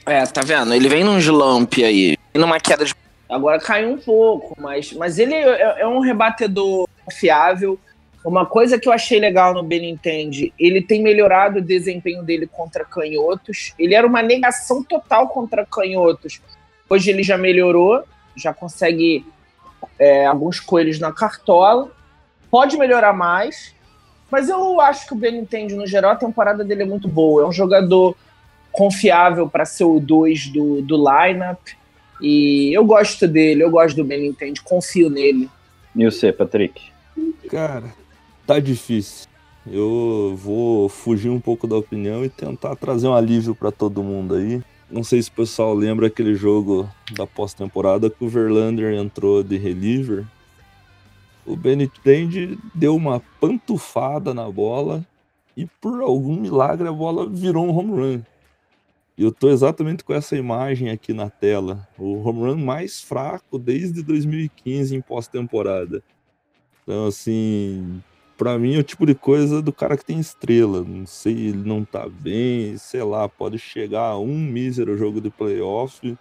[0.05, 0.73] É, tá vendo?
[0.73, 2.93] Ele vem num slump aí, numa queda de.
[3.29, 7.79] Agora caiu um pouco, mas, mas ele é, é um rebatedor confiável.
[8.25, 12.83] Uma coisa que eu achei legal no Benintendi, ele tem melhorado o desempenho dele contra
[12.83, 13.73] canhotos.
[13.79, 16.41] Ele era uma negação total contra canhotos.
[16.89, 18.03] Hoje ele já melhorou,
[18.35, 19.25] já consegue
[19.97, 21.89] é, alguns coelhos na cartola.
[22.49, 23.73] Pode melhorar mais,
[24.31, 27.43] mas eu acho que o Benintendi, no geral, a temporada dele é muito boa.
[27.43, 28.15] É um jogador
[28.71, 31.59] confiável para ser o 2 do, do lineup.
[32.21, 35.49] E eu gosto dele, eu gosto do Benintendi, confio nele.
[35.95, 36.81] E você, Patrick?
[37.49, 37.93] Cara,
[38.47, 39.27] tá difícil.
[39.69, 44.35] Eu vou fugir um pouco da opinião e tentar trazer um alívio para todo mundo
[44.35, 44.61] aí.
[44.89, 49.57] Não sei se o pessoal lembra aquele jogo da pós-temporada que o Verlander entrou de
[49.57, 50.25] reliever.
[51.45, 55.05] O Benintendi deu uma pantufada na bola
[55.55, 58.21] e por algum milagre a bola virou um home run.
[59.17, 61.87] E eu tô exatamente com essa imagem aqui na tela.
[61.97, 66.03] O home run mais fraco desde 2015 em pós-temporada.
[66.83, 68.01] Então, assim,
[68.37, 70.83] pra mim é o tipo de coisa do cara que tem estrela.
[70.83, 75.29] Não sei, ele não tá bem, sei lá, pode chegar a um mísero jogo de
[75.29, 76.17] playoff.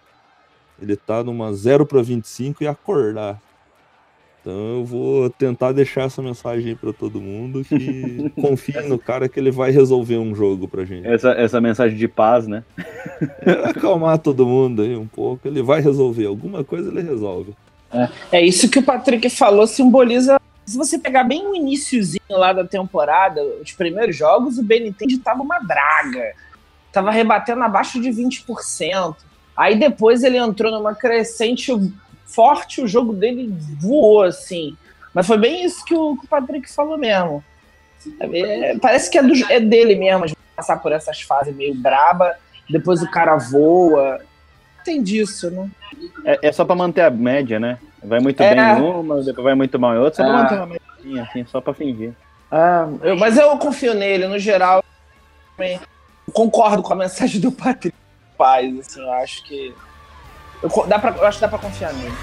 [0.79, 3.41] Ele tá numa 0 para 25 e acordar.
[4.41, 9.29] Então eu vou tentar deixar essa mensagem aí pra todo mundo que confie no cara
[9.29, 11.07] que ele vai resolver um jogo pra gente.
[11.07, 12.63] Essa, essa mensagem de paz, né?
[13.69, 16.25] Acalmar todo mundo aí um pouco, ele vai resolver.
[16.25, 17.53] Alguma coisa ele resolve.
[18.31, 20.39] É isso que o Patrick falou, simboliza.
[20.65, 25.43] Se você pegar bem o iníciozinho lá da temporada, os primeiros jogos, o Benintendi tava
[25.43, 26.33] uma draga.
[26.91, 29.15] Tava rebatendo abaixo de 20%.
[29.55, 31.71] Aí depois ele entrou numa crescente
[32.35, 34.75] forte, o jogo dele voou, assim.
[35.13, 37.43] Mas foi bem isso que o, que o Patrick falou mesmo.
[38.19, 42.35] É, parece que é, do- é dele mesmo, passar por essas fases meio braba,
[42.69, 44.19] depois o cara voa.
[44.83, 45.69] Tem disso, né?
[46.25, 47.77] É, é só pra manter a média, né?
[48.03, 48.55] Vai muito É.
[48.55, 50.43] bem em uma, depois vai muito mal em outra, só pra É.
[50.43, 52.13] manter uma média, assim, só pra fingir.
[52.49, 54.83] Ah, eu- mas eu confio nele, no geral.
[55.55, 55.79] também
[56.33, 57.95] concordo com a mensagem do Patrick
[58.37, 59.71] Paz, assim, eu acho que.
[60.63, 62.13] Eu, dá pra, eu acho que dá pra confiar nele.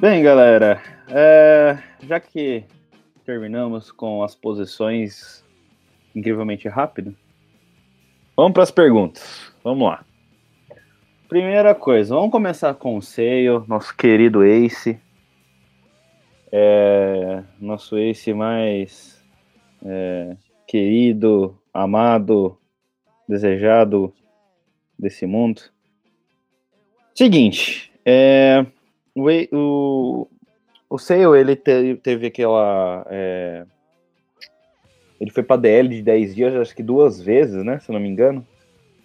[0.00, 2.64] Bem, galera, é, já que
[3.24, 5.44] terminamos com as posições
[6.14, 7.16] incrivelmente rápido,
[8.36, 9.52] vamos para as perguntas.
[9.62, 10.04] Vamos lá.
[11.28, 15.00] Primeira coisa, vamos começar com o Seio, nosso querido Ace.
[16.52, 19.24] É, nosso Ace mais
[19.84, 20.36] é,
[20.68, 22.56] querido, amado,
[23.28, 24.14] desejado
[24.98, 25.62] desse mundo.
[27.14, 28.64] Seguinte, é,
[29.14, 30.28] o, o,
[30.94, 33.06] o Sale, ele te- teve aquela.
[33.10, 33.64] é,
[35.20, 37.78] ele foi pra DL de 10 dias, acho que duas vezes, né?
[37.80, 38.46] Se eu não me engano.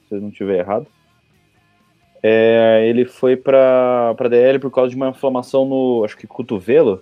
[0.08, 0.88] Se eu não estiver errado.
[2.22, 6.04] É, ele foi pra, pra DL por causa de uma inflamação no.
[6.04, 7.02] Acho que cotovelo.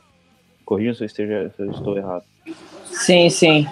[0.65, 2.23] Corrija se eu, esteja, se eu estou errado.
[2.85, 3.65] Sim, sim.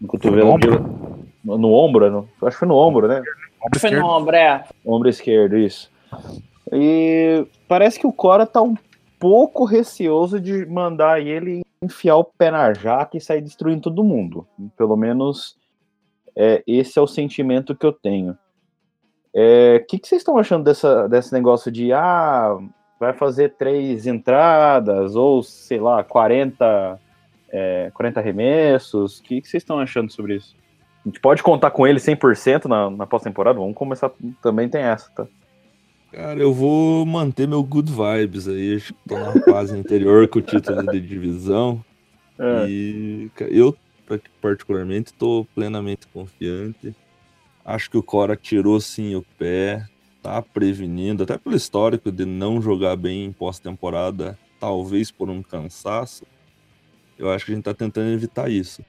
[0.00, 0.46] No cotovelo.
[0.46, 1.24] No ombro?
[1.44, 3.22] No, no ombro, no- acho que foi no ombro, né?
[3.64, 4.02] Ombro Foi esquerdo.
[4.02, 4.64] no ombro, é.
[4.84, 5.90] Ombro esquerdo, isso.
[6.72, 8.74] E parece que o Cora tá um
[9.24, 14.46] pouco receoso de mandar ele enfiar o pé na jaca e sair destruindo todo mundo.
[14.76, 15.56] Pelo menos
[16.36, 18.36] é, esse é o sentimento que eu tenho.
[19.34, 22.54] É, O que, que vocês estão achando dessa, desse negócio de ah,
[23.00, 27.00] vai fazer três entradas ou sei lá, 40,
[27.48, 29.20] é, 40 arremessos?
[29.20, 30.54] O que, que vocês estão achando sobre isso?
[31.02, 33.58] A gente pode contar com ele 100% na, na pós-temporada?
[33.58, 34.10] Vamos começar.
[34.42, 35.26] Também tem essa, tá?
[36.14, 38.76] Cara, eu vou manter meu good vibes aí.
[38.76, 41.84] Acho que tô na fase anterior com o título de divisão.
[42.38, 42.66] É.
[42.68, 46.94] E eu, pa- particularmente, estou plenamente confiante.
[47.64, 49.88] Acho que o Cora tirou sim o pé.
[50.22, 56.24] tá prevenindo, até pelo histórico de não jogar bem em pós-temporada, talvez por um cansaço,
[57.18, 58.82] eu acho que a gente tá tentando evitar isso.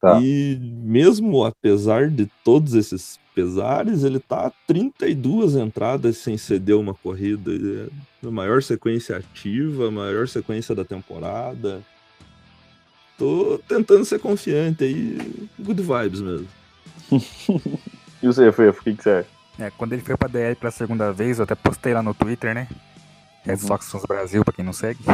[0.00, 0.20] Tá.
[0.20, 7.52] E mesmo apesar de todos esses pesares, ele tá 32 entradas sem ceder uma corrida.
[7.52, 11.80] É a maior sequência ativa, a maior sequência da temporada.
[13.16, 15.46] Tô tentando ser confiante aí.
[15.56, 16.48] Good vibes mesmo.
[18.20, 19.28] e você, Fê, o que, que você acha?
[19.60, 22.54] É, quando ele foi pra DL pela segunda vez, eu até postei lá no Twitter,
[22.54, 22.66] né?
[23.44, 23.58] Red uhum.
[23.58, 24.98] Sox Sons Brasil, pra quem não segue.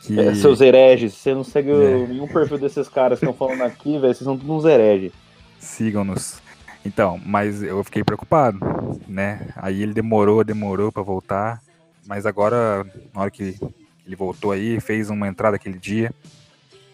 [0.00, 0.18] Que...
[0.18, 2.06] É, seus hereges, você não segue é.
[2.06, 5.12] nenhum perfil desses caras que estão falando aqui, velho, vocês são todos uns hereges.
[5.58, 6.40] Sigam-nos.
[6.84, 8.58] Então, mas eu fiquei preocupado,
[9.06, 9.48] né?
[9.56, 11.60] Aí ele demorou, demorou para voltar,
[12.06, 13.58] mas agora, na hora que
[14.06, 16.12] ele voltou aí, fez uma entrada aquele dia,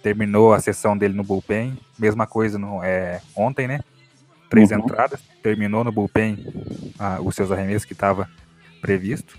[0.02, 3.80] terminou a sessão dele no bullpen, mesma coisa no, é, ontem, né?
[4.50, 4.78] Três uhum.
[4.78, 6.38] entradas, terminou no bullpen
[6.98, 8.28] ah, os seus arremessos que estava
[8.80, 9.38] previsto.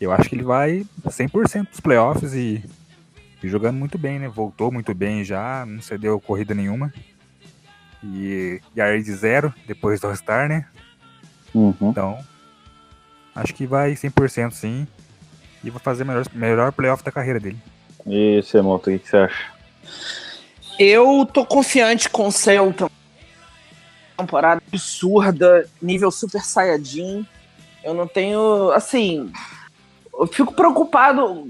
[0.00, 2.64] Eu acho que ele vai 100% dos playoffs e,
[3.42, 4.28] e jogando muito bem, né?
[4.28, 6.92] Voltou muito bem já, não cedeu corrida nenhuma.
[8.02, 10.66] E yard zero depois do All-Star, né?
[11.54, 11.74] Uhum.
[11.80, 12.18] Então,
[13.34, 14.86] acho que vai 100% sim.
[15.64, 17.58] E vai fazer o melhor, melhor playoff da carreira dele.
[18.06, 19.52] E você, Moto, o que você acha?
[20.78, 22.88] Eu tô confiante com o Celta.
[24.16, 27.26] Temporada absurda, nível Super Saiyajin.
[27.82, 28.70] Eu não tenho.
[28.70, 29.32] Assim.
[30.12, 31.48] Eu fico preocupado.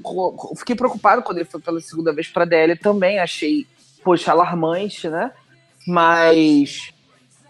[0.57, 3.19] Fiquei preocupado quando ele foi pela segunda vez pra DL também.
[3.19, 3.67] Achei,
[4.03, 5.31] poxa, alarmante, né?
[5.89, 6.93] Mas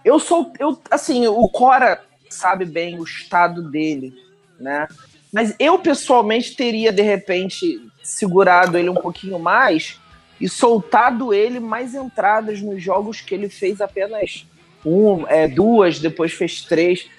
[0.05, 0.53] eu sou.
[0.61, 4.15] Eu, assim, o Cora sabe bem o estado dele,
[4.61, 4.87] né?
[5.33, 9.99] Mas eu pessoalmente teria, de repente, segurado ele um pouquinho mais
[10.41, 14.47] e soltado ele mais entradas nos jogos que ele fez apenas
[14.87, 17.11] um, é, duas, depois fez três.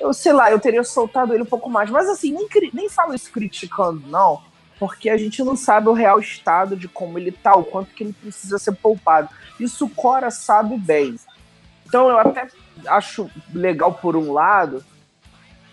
[0.00, 1.90] Eu sei lá, eu teria soltado ele um pouco mais.
[1.90, 4.46] Mas assim, nem, nem falo isso criticando, não
[4.78, 8.04] porque a gente não sabe o real estado de como ele tá, o quanto que
[8.04, 9.28] ele precisa ser poupado.
[9.58, 11.16] Isso o Cora sabe bem.
[11.86, 12.48] Então eu até
[12.86, 14.84] acho legal por um lado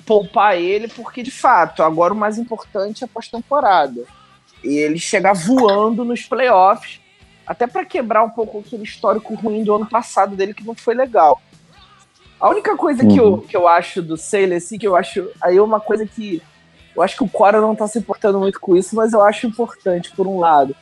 [0.05, 4.03] poupar ele, porque de fato, agora o mais importante é a pós-temporada.
[4.63, 6.99] E ele chegar voando nos playoffs,
[7.45, 10.93] até para quebrar um pouco aquele histórico ruim do ano passado dele, que não foi
[10.95, 11.41] legal.
[12.39, 13.09] A única coisa uhum.
[13.09, 13.41] que, eu, uhum.
[13.41, 15.29] que eu acho do Sailor, assim, que eu acho.
[15.41, 16.41] Aí é uma coisa que
[16.95, 19.47] eu acho que o Cora não tá se importando muito com isso, mas eu acho
[19.47, 20.75] importante, por um lado.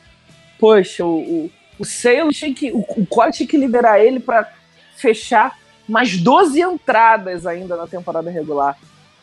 [0.58, 2.72] Poxa, o, o, o Sale tinha que.
[2.72, 4.50] O, o Cora tinha que liberar ele para
[4.96, 5.58] fechar
[5.88, 8.76] mais 12 entradas ainda na temporada regular.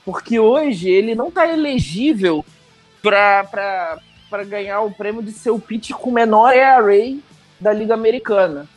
[0.05, 2.43] Porque hoje ele não tá elegível
[3.01, 3.99] para
[4.47, 7.17] ganhar o prêmio de ser o pitch com menor ERA
[7.59, 8.67] da Liga Americana.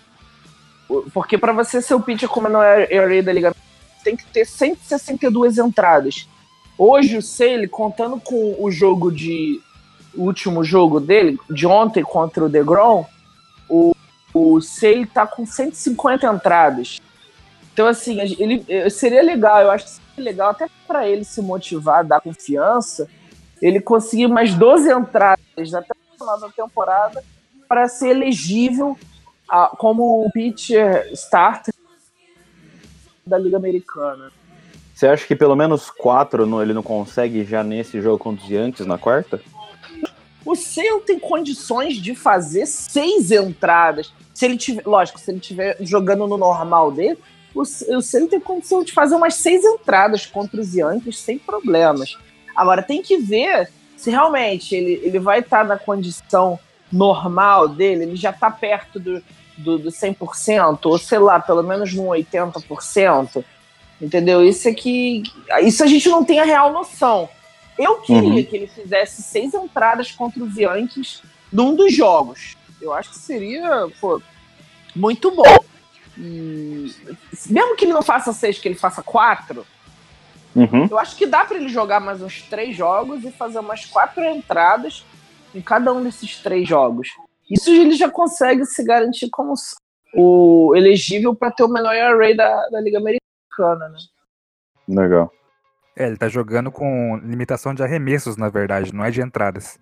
[1.12, 3.54] Porque para você ser o pitch com menor ERA da Liga
[4.02, 6.28] tem que ter 162 entradas.
[6.76, 9.60] Hoje o Sale, contando com o jogo de.
[10.16, 13.04] O último jogo dele, de ontem contra o DeGrom,
[14.34, 17.00] o, Sale tá com 150 entradas.
[17.72, 22.04] Então, assim, ele seria legal, eu acho que seria legal até para ele se motivar,
[22.04, 23.08] dar confiança,
[23.62, 27.24] ele conseguir mais 12 entradas até o final da temporada
[27.68, 28.96] para ser elegível
[29.48, 31.74] a, como pitcher starter
[33.26, 34.30] da Liga Americana.
[34.94, 38.50] Você acha que pelo menos quatro no, ele não consegue já nesse jogo contra os
[38.50, 39.40] Yankees na quarta?
[40.44, 44.12] O Sale tem condições de fazer seis entradas.
[44.34, 47.18] Se ele tiver, lógico, se ele estiver jogando no normal dele,
[47.54, 52.18] o, o Sale tem condição de fazer umas seis entradas contra os Yankees sem problemas.
[52.54, 56.58] Agora tem que ver se realmente ele, ele vai estar na condição
[56.90, 59.22] normal dele, ele já está perto do,
[59.56, 63.44] do, do 100%, ou sei lá, pelo menos no 80%.
[64.00, 64.44] Entendeu?
[64.44, 65.22] Isso é que.
[65.62, 67.28] Isso a gente não tem a real noção.
[67.78, 68.44] Eu queria uhum.
[68.44, 71.22] que ele fizesse seis entradas contra os Yankees
[71.52, 72.56] num dos jogos.
[72.80, 74.20] Eu acho que seria pô,
[74.94, 75.64] muito bom.
[76.16, 76.94] E,
[77.48, 79.66] mesmo que ele não faça seis, que ele faça quatro,
[80.54, 80.86] uhum.
[80.90, 84.22] eu acho que dá para ele jogar mais uns três jogos e fazer umas quatro
[84.24, 85.04] entradas
[85.54, 87.08] em cada um desses três jogos.
[87.50, 89.54] Isso ele já consegue se garantir como
[90.14, 93.20] o elegível para ter o menor array da, da Liga Americana
[93.88, 93.98] né?
[94.88, 95.32] Legal.
[95.96, 99.78] É, ele tá jogando com limitação de arremessos, na verdade, não é de entradas.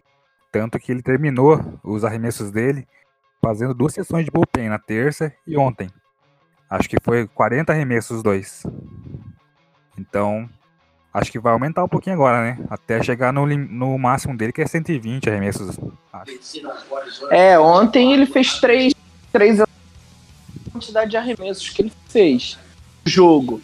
[0.52, 2.86] Tanto que ele terminou os arremessos dele
[3.40, 5.90] fazendo duas sessões de bullpen, na terça e ontem.
[6.70, 8.62] Acho que foi 40 arremessos os dois.
[9.98, 10.48] Então,
[11.12, 12.64] acho que vai aumentar um pouquinho agora, né?
[12.70, 15.78] Até chegar no, no máximo dele, que é 120 arremessos.
[16.12, 17.28] Acho.
[17.30, 18.94] É, ontem ele fez três,
[19.32, 19.60] três
[20.72, 22.58] quantidade de arremessos que ele fez
[23.04, 23.60] jogo.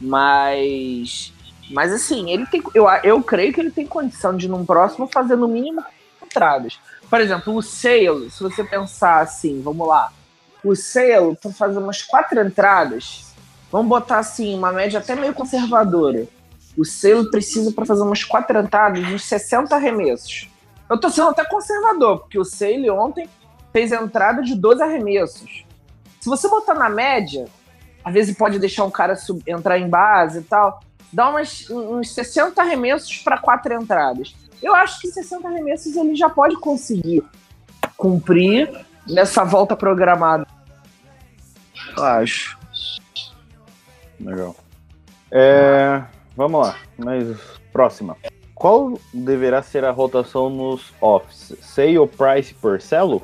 [0.00, 1.32] Mas
[1.70, 2.62] Mas assim, ele tem.
[2.74, 5.82] Eu, eu creio que ele tem condição de, num próximo, fazer no mínimo
[6.32, 6.80] entradas.
[7.08, 10.10] Por exemplo, o Sale, se você pensar assim, vamos lá.
[10.64, 13.34] O Sale, para fazer umas quatro entradas,
[13.70, 16.26] vamos botar assim, uma média até meio conservadora.
[16.76, 20.48] O Sale precisa para fazer umas quatro entradas, uns 60 arremessos.
[20.88, 23.28] Eu tô sendo até conservador, porque o Sale ontem
[23.72, 25.66] fez entrada de 12 arremessos.
[26.20, 27.46] Se você botar na média,
[28.02, 29.14] às vezes pode deixar um cara
[29.46, 30.80] entrar em base e tal,
[31.12, 34.34] dá umas, uns 60 arremessos para quatro entradas.
[34.62, 37.22] Eu acho que 60 arremessos ele já pode conseguir
[37.96, 38.70] cumprir
[39.08, 40.46] nessa volta programada.
[41.96, 42.58] Eu acho.
[44.20, 44.54] Legal.
[45.30, 46.02] É,
[46.36, 47.36] vamos lá, mas
[47.72, 48.16] próxima.
[48.54, 51.56] Qual deverá ser a rotação nos offs?
[51.60, 53.22] Sale, Price, Porcelo?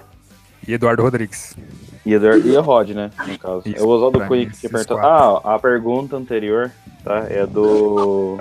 [0.67, 1.57] E Eduardo Rodrigues.
[2.05, 3.11] E, Eduardo, e a Rod, né?
[3.27, 3.63] No caso.
[3.65, 5.01] Isso, é o Oswaldo pra Cunha que tinha perguntado.
[5.01, 6.73] Ah, a pergunta anterior,
[7.05, 7.27] tá?
[7.29, 8.41] É do.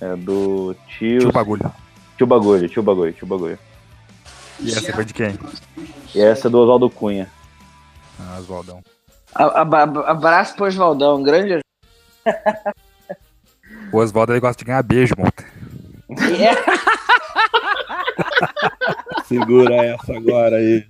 [0.00, 1.20] É do tio.
[1.20, 1.70] Tio Bagulho.
[2.18, 3.58] Tio Bagulho, tio Bagulho, tio Bagulho.
[4.60, 5.38] E essa foi de quem?
[6.12, 7.30] E essa é do Oswaldo Cunha.
[8.18, 8.82] Ah, Oswaldão.
[10.04, 11.60] Abraço pro Oswaldão, grande.
[13.92, 15.44] O Oswaldo ele gosta de ganhar beijo, monta.
[19.26, 20.84] Segura essa agora aí.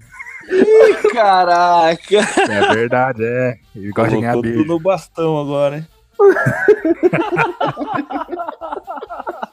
[1.12, 2.16] Caraca!
[2.51, 3.59] É verdade, é.
[3.76, 4.72] Ele gosta de ganhar Colocou tudo beijo.
[4.72, 5.87] no bastão agora, hein?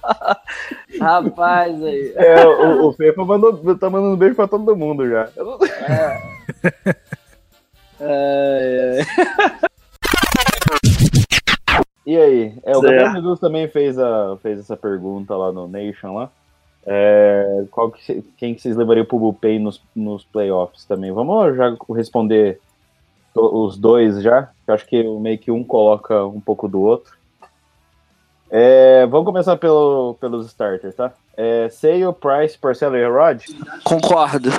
[1.00, 2.14] Rapaz aí.
[2.16, 5.30] É, o, o Fefa mandou, tá mandando beijo pra todo mundo já.
[5.38, 5.60] Não-
[8.00, 9.06] É, é.
[12.06, 12.54] E aí?
[12.64, 12.82] É, o.
[12.82, 16.30] Gabriel Jesus também fez, a, fez essa pergunta lá no Nation lá.
[16.86, 21.12] É, qual que, quem que vocês levariam pro bullpen nos, nos playoffs também?
[21.12, 22.60] Vamos já responder
[23.34, 24.50] os dois já.
[24.68, 27.12] Eu acho que meio que um coloca um pouco do outro.
[28.50, 31.14] É, vamos começar pelo, pelos starters, tá?
[31.36, 33.44] É, Sale, Price, Porcelo e Rod?
[33.84, 34.50] Concordo.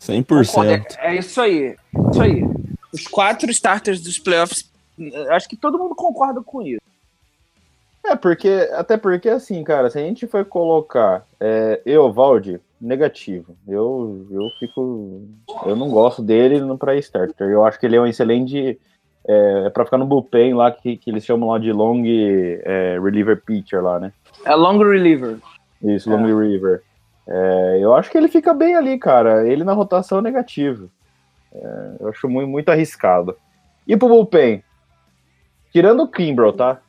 [0.00, 0.96] 100%.
[0.98, 1.76] É, é isso aí.
[2.10, 2.44] Isso aí.
[2.92, 4.70] Os quatro starters dos playoffs,
[5.30, 6.80] acho que todo mundo concorda com isso.
[8.04, 13.56] É, porque, até porque assim, cara, se a gente for colocar é, Eovaldi, negativo.
[13.66, 15.22] Eu, eu fico.
[15.64, 17.48] Eu não gosto dele no pra starter.
[17.48, 18.78] Eu acho que ele é um excelente.
[19.26, 23.40] É, pra ficar no bullpen lá, que, que eles chamam lá de long é, reliever
[23.44, 24.12] pitcher lá, né?
[24.44, 25.38] É long reliever.
[25.82, 26.82] Isso, long reliever.
[27.26, 29.46] É, eu acho que ele fica bem ali, cara.
[29.46, 30.90] Ele na rotação é negativo.
[31.54, 33.36] É, eu acho muito, muito arriscado.
[33.86, 34.62] E pro bullpen?
[35.72, 36.80] Tirando o Kimbrel, tá?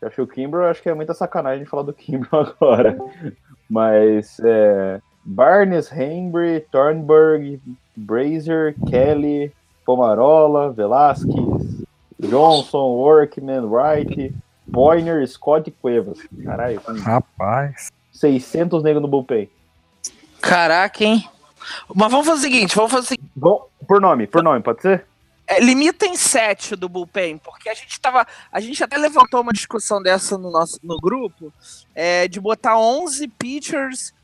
[0.00, 2.98] Eu acho que o Kimbrel, acho que é muita sacanagem falar do Kimbrel agora.
[3.68, 7.60] Mas é, Barnes, Hembry, Thornburg,
[7.96, 9.52] Brazier, Kelly,
[9.84, 11.84] Pomarola, Velasquez,
[12.18, 14.34] Johnson, Workman, Wright,
[14.72, 16.18] Poiner, Scott e Cuevas.
[16.42, 17.92] Caralho, Rapaz.
[18.12, 19.50] 600 negros no bullpen.
[20.40, 21.28] Caraca, hein?
[21.94, 23.30] Mas vamos fazer o seguinte, vamos fazer o seguinte.
[23.34, 25.06] Bom, por nome, por nome, pode ser?
[25.46, 28.26] É, limita em sete do bullpen, porque a gente tava.
[28.50, 31.52] A gente até levantou uma discussão dessa no nosso no grupo,
[31.94, 34.14] é, de botar 11 pitchers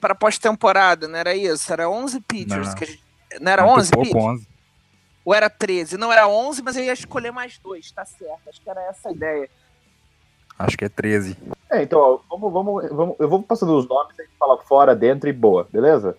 [0.00, 1.70] para pós-temporada, não era isso?
[1.72, 2.74] Era 11 pitchers Não.
[2.74, 3.02] que a gente.
[3.40, 4.24] Não era Muito 11 pouco, pitchers?
[4.24, 4.48] 11.
[5.24, 5.96] Ou era 13?
[5.96, 8.48] Não, era 11, mas eu ia escolher mais dois, tá certo.
[8.48, 9.48] Acho que era essa a ideia.
[10.58, 11.36] Acho que é 13.
[11.70, 14.94] É, então, ó, vamos, vamos, vamos, eu vou passando os nomes, a gente fala fora,
[14.94, 16.16] dentro e boa, beleza?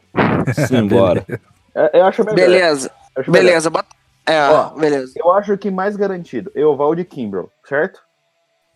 [0.67, 1.25] Simbora.
[1.75, 2.35] É, eu acho melhor.
[2.35, 3.45] Beleza, acho melhor.
[3.47, 3.69] beleza.
[3.71, 3.87] Bota...
[4.27, 4.69] É, Ó.
[4.75, 5.13] beleza.
[5.15, 7.99] Eu acho que mais garantido, Eovaldi e Kimbrel, certo?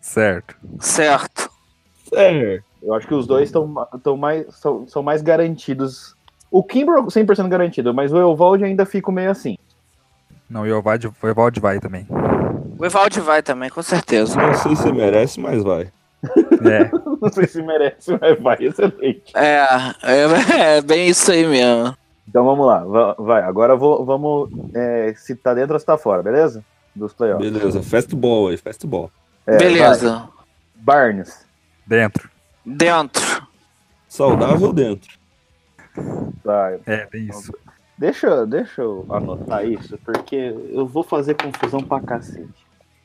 [0.00, 0.56] Certo.
[0.80, 1.48] Certo.
[2.08, 2.64] Certo.
[2.82, 3.72] Eu acho que os dois estão
[4.02, 6.16] tão mais, são, são mais garantidos.
[6.50, 9.56] O Kimbrel 100% garantido, mas o Eovaldi ainda fico meio assim.
[10.48, 12.06] Não, e o Evaldi, o Evaldi vai também.
[12.78, 14.36] O Evaldi vai também, com certeza.
[14.40, 15.90] Não sei se merece, mas vai.
[16.24, 16.90] É.
[17.20, 19.32] Não sei se merece, mas vai, excelente.
[19.36, 19.58] É,
[20.02, 21.96] é, é bem isso aí mesmo.
[22.28, 23.42] Então vamos lá, va- vai.
[23.42, 26.62] Agora eu vou, vamos é, se tá dentro ou se tá fora, beleza?
[26.94, 27.50] Dos playoffs.
[27.50, 29.10] Beleza, fastball aí, fastball.
[29.46, 30.10] É, Beleza.
[30.18, 30.28] vai.
[30.76, 31.44] Barnes.
[31.86, 32.28] Dentro.
[32.64, 33.46] Dentro.
[34.08, 35.10] Saudável dentro.
[36.44, 36.78] Vai.
[36.86, 37.52] É, tem isso.
[37.98, 42.48] Deixa, deixa eu anotar isso, porque eu vou fazer confusão pra cacete.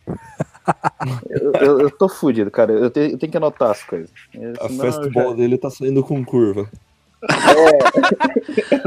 [1.30, 2.72] eu, eu, eu tô fudido, cara.
[2.72, 4.12] Eu tenho, eu tenho que anotar as coisas.
[4.36, 6.70] É, A eu fastball dele tá saindo com curva.
[8.70, 8.82] já-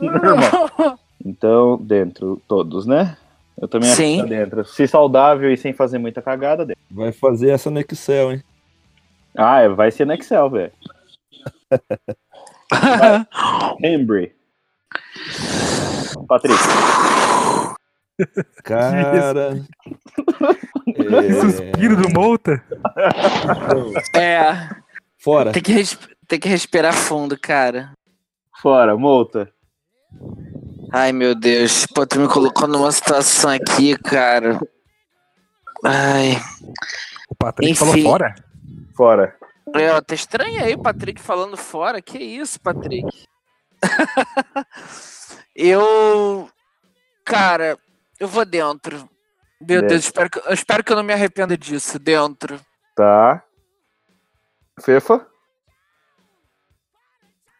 [0.00, 0.98] Normal.
[1.24, 3.16] Então, dentro, todos, né?
[3.60, 4.16] Eu também acho Sim.
[4.16, 4.64] que tá dentro.
[4.64, 6.82] Se saudável e sem fazer muita cagada, dentro.
[6.90, 8.42] Vai fazer essa no Excel, hein?
[9.36, 10.72] Ah, é, vai ser no Excel, velho.
[13.82, 14.32] Embry.
[16.28, 16.58] Patrick.
[18.62, 19.60] Cara.
[20.84, 22.62] Que suspiro do Mouta.
[24.14, 24.68] É,
[25.18, 25.52] Fora.
[25.52, 27.92] tem que, res- tem que respirar fundo, cara.
[28.62, 29.50] Fora, multa.
[30.92, 31.86] Ai, meu Deus.
[31.86, 34.60] Pô, tu me colocou numa situação aqui, cara.
[35.84, 36.36] Ai.
[37.28, 37.84] O Patrick Enfim.
[37.84, 38.34] falou fora.
[38.96, 39.36] Fora.
[39.74, 42.00] É, tá estranho aí o Patrick falando fora.
[42.00, 43.08] Que isso, Patrick?
[45.54, 46.50] eu.
[47.24, 47.78] Cara,
[48.18, 49.08] eu vou dentro.
[49.60, 49.88] Meu Dentro.
[49.88, 51.98] Deus, espero que, eu espero que eu não me arrependa disso.
[51.98, 52.60] Dentro.
[52.94, 53.42] Tá.
[54.80, 55.26] Fefa?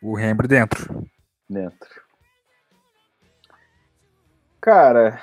[0.03, 1.07] O Rembrandt dentro.
[1.49, 2.05] Dentro.
[4.61, 5.21] Cara,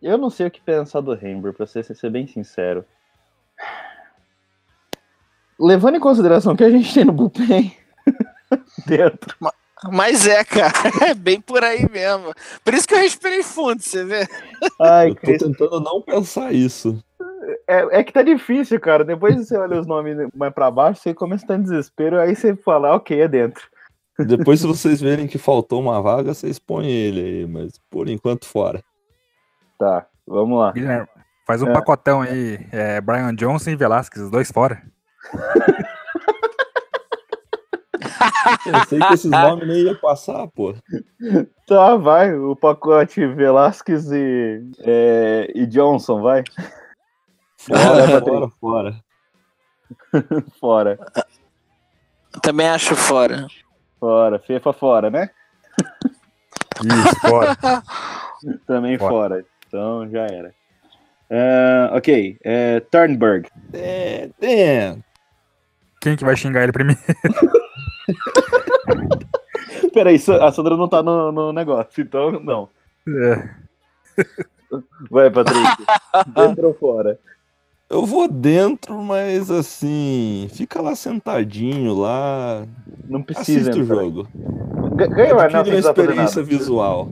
[0.00, 2.84] eu não sei o que pensar do Hamburg, pra ser, ser bem sincero.
[5.58, 7.76] Levando em consideração que a gente tem no bullpen
[8.86, 9.36] dentro.
[9.90, 10.72] Mas é, cara,
[11.10, 12.32] é bem por aí mesmo.
[12.64, 14.26] Por isso que eu respirei fundo, você vê?
[14.80, 15.46] Ai, Eu tô Cristo.
[15.48, 17.02] tentando não pensar isso.
[17.66, 19.04] É, é que tá difícil, cara.
[19.04, 22.36] Depois você olha os nomes mais pra baixo, você começa a estar em desespero, aí
[22.36, 23.64] você fala, "Ah, ok, é dentro.
[24.18, 28.44] Depois, se vocês verem que faltou uma vaga, vocês põem ele aí, mas por enquanto
[28.46, 28.80] fora.
[29.78, 30.70] Tá, vamos lá.
[30.72, 31.08] Guilherme,
[31.46, 31.72] faz um É.
[31.72, 32.60] pacotão aí.
[32.70, 34.80] É, Brian Johnson e Velasquez, os dois fora.
[38.64, 40.74] Pensei que esses nomes nem ia passar, pô.
[41.66, 42.34] Tá, vai.
[42.34, 46.44] O pacote Velasquez e, é, e Johnson, vai.
[47.58, 48.96] Fora, fora, fora.
[50.60, 50.98] Fora.
[52.42, 53.46] Também acho fora.
[54.00, 54.38] Fora.
[54.38, 55.30] Fefa fora, né?
[56.82, 57.56] Isso, fora.
[58.66, 59.10] Também Fora.
[59.12, 59.44] fora.
[59.68, 60.54] Então já era.
[61.30, 62.38] Ah, ok.
[62.42, 63.48] É, Turnberg.
[63.72, 64.96] É, é.
[66.00, 67.00] Quem que vai xingar ele primeiro?
[69.92, 72.68] Peraí, a Sandra não tá no, no negócio, então não.
[73.08, 73.48] É,
[75.10, 75.84] Vai, Patrick.
[76.34, 77.18] Dentro ou fora?
[77.90, 82.64] Eu vou dentro, mas assim, fica lá sentadinho lá,
[83.06, 83.70] Não precisa.
[83.70, 84.26] assiste o jogo.
[84.94, 85.36] Ga- Ganhou?
[85.50, 86.42] Não experiência nada.
[86.42, 87.08] visual.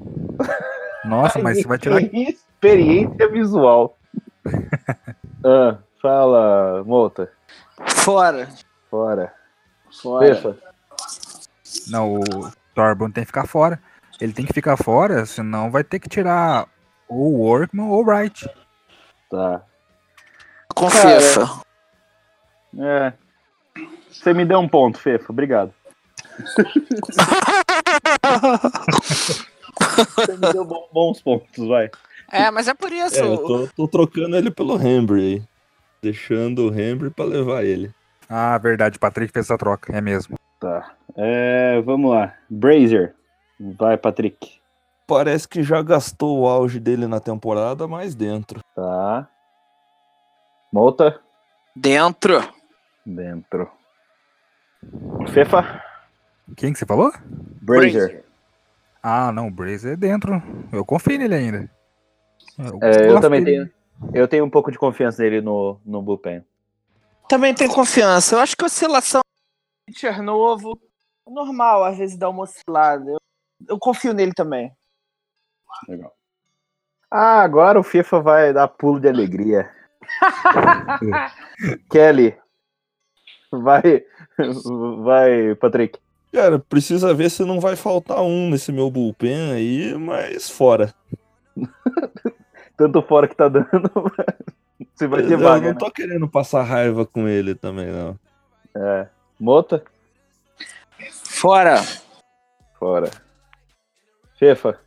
[1.05, 2.01] Nossa, mas você vai tirar.
[2.61, 3.99] Experiência visual.
[5.45, 7.31] ah, fala, Mota.
[7.87, 8.49] Fora.
[8.91, 9.35] Fora.
[10.03, 10.27] Fora.
[10.35, 10.57] Fefa.
[11.91, 13.81] Não, o Thorburn tem que ficar fora.
[14.21, 16.67] Ele tem que ficar fora, senão vai ter que tirar
[17.09, 18.49] ou o Workman ou o Wright.
[19.31, 19.63] Tá.
[20.75, 21.21] Cara.
[21.21, 21.61] FIFA.
[22.79, 23.13] É.
[24.11, 25.27] Você me deu um ponto, Fefa.
[25.33, 25.73] Obrigado.
[30.17, 31.91] Você me deu bo- bons pontos, vai.
[32.31, 33.17] É, mas é por isso.
[33.19, 35.43] É, eu tô, tô trocando ele pelo Hembry aí.
[36.03, 37.91] Deixando o Hembry pra levar ele.
[38.29, 40.39] Ah, verdade, o Patrick fez essa troca, é mesmo.
[40.61, 40.95] Tá.
[41.17, 42.35] É, vamos lá.
[42.49, 43.15] Brazier.
[43.59, 44.61] Vai, Patrick.
[45.07, 48.61] Parece que já gastou o auge dele na temporada, mas dentro.
[48.77, 49.29] Tá.
[50.73, 51.19] Mota.
[51.75, 52.47] Dentro.
[53.05, 53.71] Dentro.
[55.33, 55.83] Fefa.
[56.57, 57.11] Quem que você falou?
[57.63, 58.25] Brazier.
[59.03, 60.43] Ah, não, o Braze é dentro.
[60.71, 61.71] Eu confio nele ainda.
[62.83, 63.65] É, eu também dele.
[63.65, 63.81] tenho.
[64.15, 66.45] Eu tenho um pouco de confiança nele no, no bullpen.
[67.29, 68.37] Também tenho confiança.
[68.37, 69.21] Eu acho que oscilação.
[69.91, 70.81] Pitcher novo.
[71.27, 73.11] É normal, às vezes dá uma oscilada.
[73.11, 73.19] Eu,
[73.69, 74.73] eu confio nele também.
[75.89, 76.15] Legal.
[77.11, 79.69] Ah, agora o FIFA vai dar pulo de alegria.
[81.91, 82.37] Kelly.
[83.51, 84.05] Vai.
[85.03, 85.99] Vai, Patrick.
[86.33, 90.95] Cara, precisa ver se não vai faltar um nesse meu bullpen aí, mas fora.
[92.77, 93.69] Tanto fora que tá dando.
[94.95, 95.67] Se vai ter eu vaga.
[95.67, 95.79] não né?
[95.79, 98.19] tô querendo passar raiva com ele também, não.
[98.75, 99.09] É.
[99.41, 99.83] Mota?
[101.25, 101.83] Fora.
[102.79, 103.11] Fora.
[104.39, 104.79] Fefa.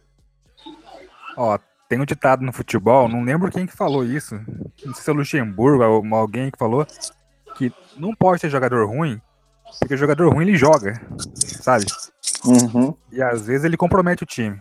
[1.35, 1.57] Ó,
[1.89, 4.35] tem um ditado no futebol, não lembro quem que falou isso.
[4.85, 6.85] Não sei se é o Luxemburgo ou alguém que falou
[7.55, 9.19] que não pode ter jogador ruim,
[9.79, 11.01] porque jogador ruim ele joga,
[11.61, 11.85] sabe?
[12.45, 12.95] Uhum.
[13.11, 14.59] E às vezes ele compromete o time.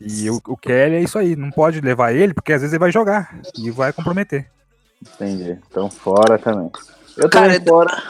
[0.00, 2.80] E o, o Kelly é isso aí, não pode levar ele, porque às vezes ele
[2.80, 4.50] vai jogar e vai comprometer.
[5.00, 5.58] Entendi.
[5.68, 6.70] Então fora também.
[7.16, 8.02] Eu Cara, fora.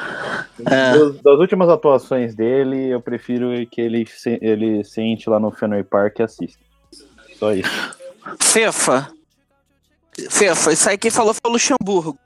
[0.67, 0.99] É.
[0.99, 5.85] Das, das últimas atuações dele, eu prefiro que ele, se- ele sente lá no Fenway
[5.85, 6.59] Park e assista.
[7.39, 7.69] Só isso.
[8.41, 9.11] FIFA.
[10.31, 12.19] FIFA, isso aí quem falou foi o Luxemburgo.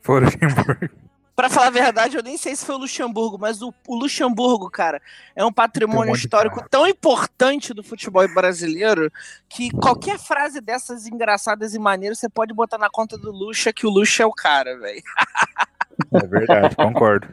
[0.00, 0.88] For o Luxemburgo.
[1.36, 4.70] Pra falar a verdade, eu nem sei se foi o Luxemburgo, mas o, o Luxemburgo,
[4.70, 5.02] cara,
[5.34, 6.68] é um patrimônio um histórico cara.
[6.70, 9.12] tão importante do futebol brasileiro
[9.46, 13.86] que qualquer frase dessas engraçadas e maneiras você pode botar na conta do Luxa que
[13.86, 15.02] o Luxa é o cara, velho.
[16.22, 17.26] É verdade, concordo.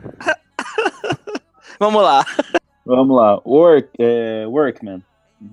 [1.80, 2.26] Vamos lá.
[2.86, 3.42] Vamos lá.
[3.46, 5.04] Work, é, Workman.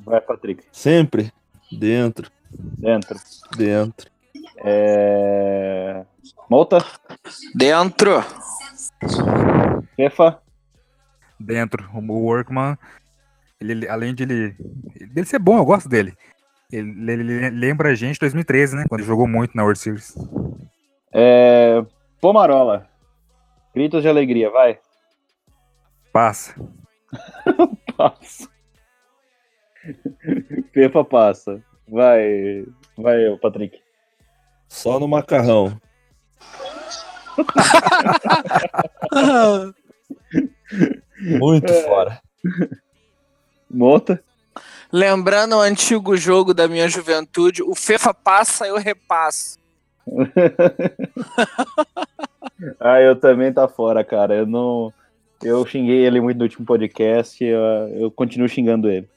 [0.04, 0.64] Vai, Patrick.
[0.72, 1.32] Sempre
[1.72, 2.30] dentro.
[2.50, 3.18] Dentro.
[3.56, 4.10] Dentro.
[4.64, 6.04] É...
[6.48, 6.84] Molta?
[7.54, 8.22] Dentro.
[9.96, 10.40] Fefa?
[11.38, 11.88] Dentro.
[11.94, 12.76] O Workman,
[13.60, 14.56] ele, ele- além de ele,
[15.12, 16.14] dele ser bom, eu gosto dele.
[16.70, 18.84] Ele, ele lembra a gente de 2013, né?
[18.88, 20.14] Quando ele jogou muito na World Series.
[21.12, 21.84] É...
[22.20, 22.86] Pomarola.
[23.74, 24.78] Gritos de alegria, vai.
[26.12, 26.54] Passa.
[27.96, 28.48] Passa.
[30.72, 31.60] Fefa passa.
[31.88, 32.64] Vai.
[32.96, 33.80] Vai, ô, Patrick.
[34.68, 35.80] Só no macarrão.
[41.38, 42.20] Muito fora.
[43.70, 44.22] Mota?
[44.92, 49.58] Lembrando o antigo jogo da minha juventude, o Fefa passa, eu repasso.
[52.78, 54.34] Ah, eu também tá fora, cara.
[54.34, 54.92] Eu não.
[55.42, 57.42] Eu xinguei ele muito no último podcast.
[57.42, 57.60] Eu,
[57.94, 59.08] eu continuo xingando ele.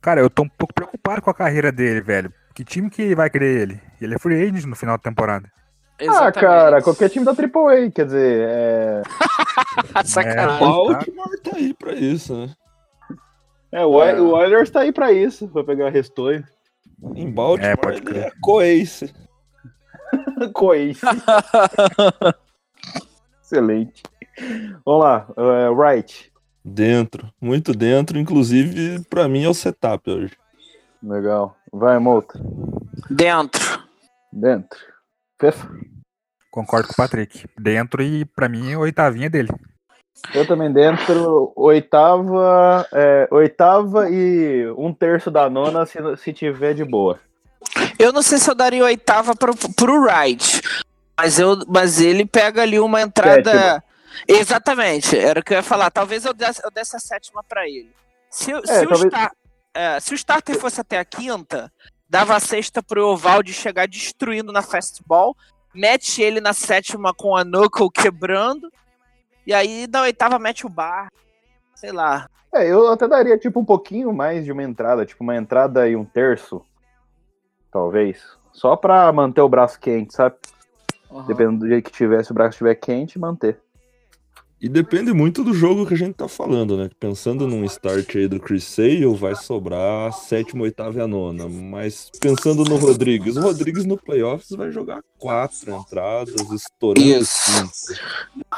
[0.00, 2.32] Cara, eu tô um pouco preocupado com a carreira dele, velho.
[2.54, 3.80] Que time que vai querer ele?
[4.00, 5.50] Ele é free agent no final da temporada.
[6.08, 9.02] Ah, cara, qualquer time da AAA, quer dizer, é.
[10.04, 10.56] Sacanagem.
[10.56, 12.54] É, Baltimore tá aí pra isso, né?
[13.72, 16.44] É, o, Oil- o Oilers tá aí pra isso, pra pegar Restoio.
[17.16, 18.24] Em Baltimore É, pode ele crer.
[18.26, 19.12] é co-ace.
[20.52, 21.00] Coice.
[23.42, 24.02] Excelente.
[24.84, 26.32] Vamos lá, é, Wright.
[26.64, 28.18] Dentro, muito dentro.
[28.18, 30.36] Inclusive, pra mim é o setup hoje.
[31.02, 31.56] Legal.
[31.72, 32.38] Vai, Molta.
[33.08, 33.82] Dentro.
[34.32, 34.78] Dentro.
[35.40, 35.68] Fefa.
[36.50, 37.46] Concordo com o Patrick.
[37.58, 39.48] Dentro e pra mim a oitavinha dele.
[40.34, 41.52] Eu também dentro.
[41.56, 42.86] Oitava.
[42.92, 47.20] é, oitava e um terço da nona se, se tiver de boa.
[47.98, 50.60] Eu não sei se eu daria oitava pro, pro Wright,
[51.16, 53.50] mas, eu, mas ele pega ali uma entrada.
[53.52, 53.84] Sétima.
[54.26, 55.90] Exatamente, era o que eu ia falar.
[55.90, 57.90] Talvez eu desse, eu desse a sétima pra ele.
[58.30, 59.32] Se, eu- se, o talvez- star-
[59.74, 61.70] é, se o starter fosse até a quinta,
[62.08, 65.36] dava a sexta pro Ovaldi chegar destruindo na fastball,
[65.74, 68.70] mete ele na sétima com a knuckle quebrando,
[69.46, 71.08] e aí na oitava mete o bar.
[71.74, 72.28] Sei lá.
[72.52, 75.94] É, eu até daria tipo um pouquinho mais de uma entrada, tipo uma entrada e
[75.94, 76.60] um terço.
[77.70, 78.22] Talvez.
[78.52, 80.36] Só pra manter o braço quente, sabe?
[81.26, 83.58] Dependendo do jeito que tiver, se o braço estiver quente, manter.
[84.60, 86.90] E depende muito do jogo que a gente tá falando, né?
[86.98, 91.48] Pensando num start aí do Chris Sale, vai sobrar a sétima, oitava e a nona.
[91.48, 97.52] Mas pensando no Rodrigues, o Rodrigues no playoffs vai jogar quatro entradas, estourando Isso.
[97.52, 98.00] cinco.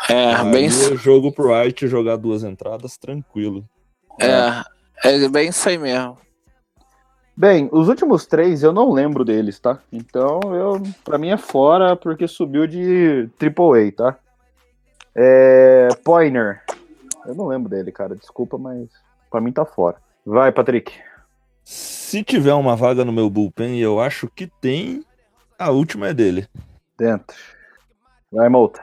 [0.08, 3.68] É, Aí bem, é jogo pro Wright jogar duas entradas, tranquilo.
[4.18, 4.64] é,
[5.04, 6.16] é bem isso aí mesmo.
[7.40, 9.78] Bem, os últimos três eu não lembro deles, tá?
[9.90, 14.18] Então, eu, pra mim é fora porque subiu de AAA, tá?
[15.14, 15.88] É.
[16.04, 16.62] Poiner.
[17.24, 18.14] Eu não lembro dele, cara.
[18.14, 18.90] Desculpa, mas
[19.30, 19.96] pra mim tá fora.
[20.22, 20.92] Vai, Patrick.
[21.64, 25.02] Se tiver uma vaga no meu bullpen, e eu acho que tem,
[25.58, 26.46] a última é dele.
[26.98, 27.34] Dentro.
[28.30, 28.82] Vai, Molta.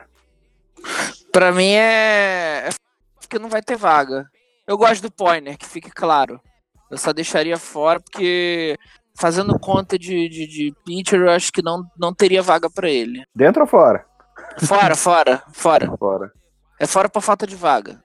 [1.30, 2.66] Pra mim é.
[2.66, 2.70] é
[3.28, 4.28] que não vai ter vaga.
[4.66, 6.40] Eu gosto do Poiner, que fique claro.
[6.90, 8.76] Eu só deixaria fora porque
[9.18, 13.22] fazendo conta de, de, de pitcher, eu acho que não, não teria vaga pra ele.
[13.34, 14.06] Dentro ou fora?
[14.64, 15.96] Fora, fora, fora.
[15.98, 16.32] Fora.
[16.80, 18.02] É fora por falta de vaga.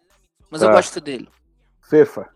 [0.51, 0.75] Mas eu Tá.
[0.75, 1.29] gosto dele.
[1.89, 2.27] Fefa.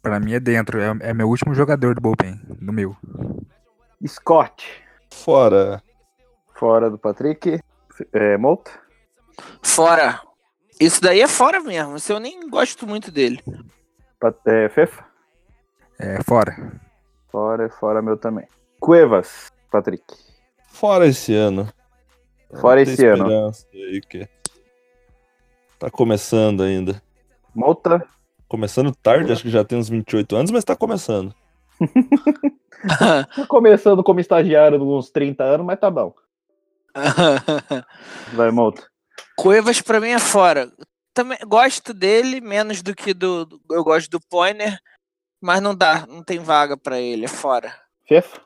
[0.00, 0.80] Pra mim é dentro.
[0.80, 2.40] É, é meu último jogador do bullpen.
[2.60, 2.96] Do meu.
[4.06, 4.66] Scott.
[5.12, 5.82] Fora.
[6.54, 7.60] Fora do Patrick.
[8.12, 8.70] É, Molta.
[9.62, 10.20] Fora.
[10.80, 11.96] Isso daí é fora mesmo.
[11.96, 13.40] Isso eu nem gosto muito dele.
[14.18, 15.04] Pa- é, Fefa.
[16.02, 16.56] É fora.
[17.30, 18.46] Fora, fora meu também.
[18.80, 19.50] Cuevas.
[19.70, 20.02] Patrick.
[20.68, 21.72] Fora esse ano.
[22.60, 23.52] Fora esse ano.
[23.72, 24.28] Aí que
[25.78, 27.00] tá começando ainda.
[27.54, 28.06] Molta.
[28.48, 31.34] Começando tarde, acho que já tem uns 28 anos, mas tá começando.
[32.98, 36.12] Tá começando como estagiário de uns 30 anos, mas tá bom.
[38.34, 38.82] Vai, Molta.
[39.36, 40.68] Cuevas pra mim é fora.
[41.14, 43.44] Também gosto dele, menos do que do.
[43.46, 44.78] do- Eu gosto do Poiner,
[45.42, 47.74] mas não dá, não tem vaga pra ele, é fora.
[48.06, 48.40] Fefa.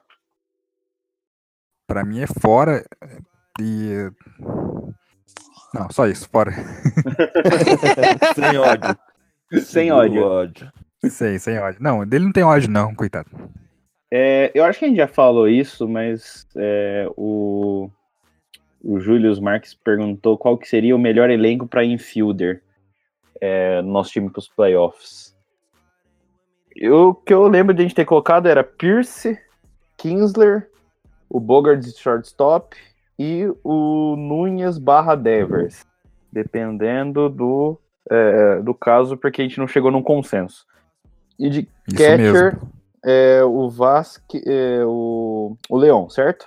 [1.87, 2.85] Pra mim é fora.
[3.61, 4.11] E.
[5.75, 6.53] Não, só isso, fora.
[8.35, 8.99] Sem ódio.
[9.63, 10.25] Sem ódio.
[10.25, 10.73] ódio.
[11.09, 11.81] Sei, sem ódio.
[11.81, 13.31] Não, dele não tem ódio, não, coitado.
[14.11, 17.91] É, eu acho que a gente já falou isso, mas é, o,
[18.83, 22.63] o Julius Marques perguntou qual que seria o melhor elenco para infielder
[23.41, 25.36] é, no nosso time para os playoffs.
[26.77, 29.39] Eu- O que eu lembro de a gente ter colocado era Pierce,
[29.97, 30.69] Kinsler,
[31.29, 32.77] o Bogart de shortstop
[33.19, 35.85] e o Nunes barra Devers,
[36.31, 37.79] dependendo do,
[38.11, 40.67] é, do caso, porque a gente não chegou num consenso.
[41.39, 42.19] E de Isso catcher,
[42.55, 42.71] mesmo.
[43.05, 46.47] é o Vasque, é, o, o Leão, certo?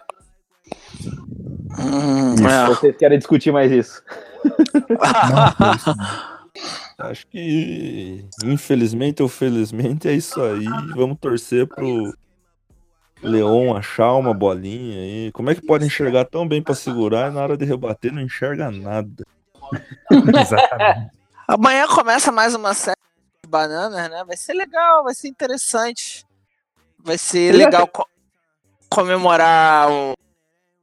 [1.79, 2.67] Hum, é.
[2.67, 4.03] Vocês querem discutir mais isso?
[5.59, 6.38] Não, isso não.
[6.97, 10.65] Acho que, infelizmente ou felizmente, é isso aí.
[10.95, 12.13] Vamos torcer pro
[13.21, 15.31] Leon achar uma bolinha aí.
[15.31, 18.21] Como é que pode enxergar tão bem pra segurar e na hora de rebater não
[18.21, 19.25] enxerga nada?
[20.35, 21.11] Exatamente.
[21.47, 22.95] Amanhã começa mais uma série
[23.43, 24.23] de bananas, né?
[24.25, 26.25] Vai ser legal, vai ser interessante.
[26.97, 28.07] Vai ser legal co-
[28.89, 30.13] comemorar o,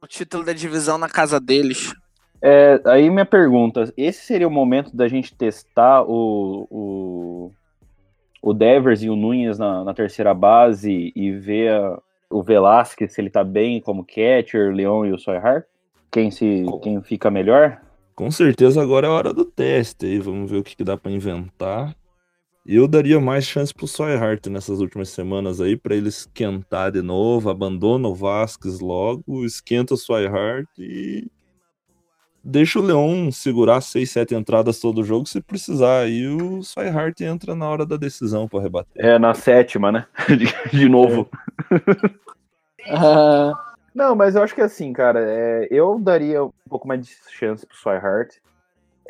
[0.01, 1.93] o título da divisão na casa deles.
[2.41, 7.51] É, aí minha pergunta, esse seria o momento da gente testar o, o,
[8.41, 13.21] o Devers e o Nunes na, na terceira base e ver a- o Velasquez, se
[13.21, 15.65] ele tá bem como catcher, Leon e o Soyhar?
[16.11, 17.81] Quem, se, quem fica melhor?
[18.15, 20.19] Com certeza agora é a hora do teste aí.
[20.19, 21.95] Vamos ver o que, que dá pra inventar.
[22.65, 27.49] Eu daria mais chance pro Soyhart nessas últimas semanas aí, pra ele esquentar de novo,
[27.49, 31.27] abandona o Vasquez logo, esquenta o Soyhart e
[32.43, 35.25] deixa o Leon segurar 6, 7 entradas todo jogo.
[35.25, 38.89] Se precisar, aí o Soyhart entra na hora da decisão pra rebater.
[38.95, 40.05] É, na sétima, né?
[40.27, 41.29] De, de novo.
[43.93, 47.65] Não, mas eu acho que assim, cara, é, eu daria um pouco mais de chance
[47.65, 48.35] pro Swihart.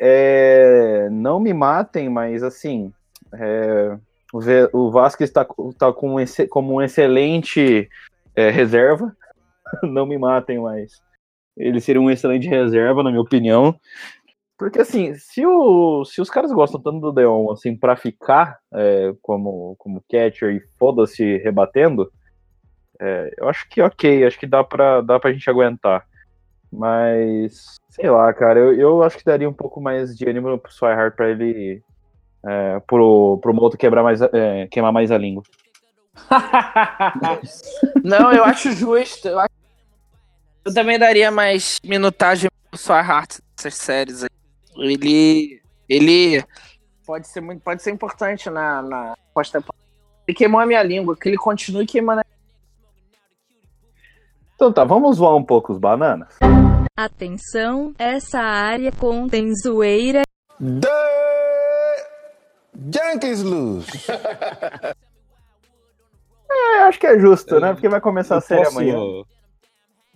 [0.00, 2.92] É, não me matem, mas assim,
[3.34, 3.98] é,
[4.32, 5.44] o, Ve- o Vasquez está
[5.76, 7.88] tá com um como um excelente
[8.34, 9.14] é, reserva.
[9.82, 11.02] Não me matem, mas
[11.58, 13.74] ele seria um excelente reserva, na minha opinião.
[14.56, 19.12] Porque assim, se, o, se os caras gostam tanto do Deon assim, pra ficar é,
[19.22, 22.10] como, como catcher e foda-se rebatendo,
[23.00, 26.04] é, eu acho que ok, acho que dá pra, dá pra gente aguentar.
[26.72, 30.72] Mas, sei lá, cara, eu, eu acho que daria um pouco mais de ânimo pro
[30.72, 31.82] Swihart pra ele.
[32.46, 35.42] É, pro, pro Moto quebrar mais, é, queimar mais a língua.
[38.04, 39.28] Não, eu acho justo.
[39.28, 39.57] Eu, acho-
[40.68, 44.30] eu também daria mais minutagem pro Swihart nessas séries aí.
[44.76, 45.62] Ele.
[45.88, 46.44] Ele
[47.06, 47.62] pode ser muito.
[47.62, 49.82] Pode ser importante na, na pós-temporada.
[50.26, 52.24] Ele queimou a minha língua, que ele continue queimando a
[54.54, 56.36] Então tá, vamos zoar um pouco os bananas?
[56.94, 60.22] Atenção, essa área contém zoeira
[60.60, 60.88] The
[62.94, 63.90] Yankees lose.
[66.50, 67.74] É, acho que é justo, né?
[67.74, 68.96] Porque vai começar a Eu série posso, amanhã.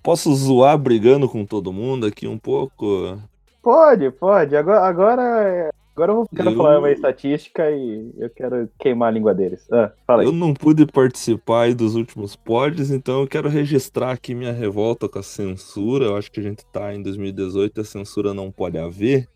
[0.03, 3.19] Posso zoar brigando com todo mundo aqui um pouco?
[3.63, 4.57] Pode, pode.
[4.57, 9.13] Agora, agora, agora eu vou- quero Eu- falar uma estatística e eu quero queimar a
[9.13, 9.65] língua deles.
[9.71, 10.27] Ah, fala aí.
[10.27, 15.09] Eu não pude participar aí dos últimos pods, então eu quero registrar aqui minha revolta
[15.09, 16.07] com a censura.
[16.07, 19.29] Eu acho que a gente tá em 2018 e a censura não pode haver.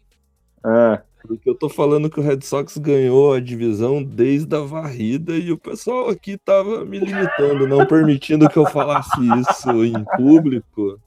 [0.64, 5.37] Ah, Porque eu tô falando que o Red Sox ganhou a divisão desde a varrida
[5.37, 10.99] e o pessoal aqui tava me limitando, não permitindo que eu falasse isso em público.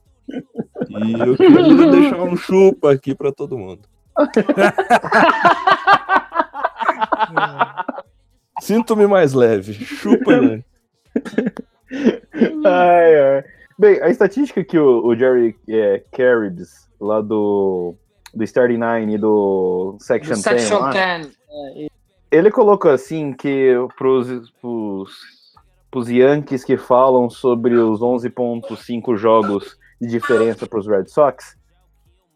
[0.88, 3.82] E eu queria deixar um chupa aqui pra todo mundo.
[8.60, 9.72] Sinto-me mais leve.
[9.72, 10.62] Chupa, né?
[12.64, 13.44] ai, ai.
[13.78, 17.94] Bem, a estatística que o, o Jerry é, Caribs, lá do,
[18.34, 21.36] do Starting Nine e do Section 10, Section lá, 10.
[22.30, 25.10] ele colocou assim que pros, pros,
[25.90, 31.56] pros Yankees que falam sobre os 11.5 jogos de diferença pros Red Sox,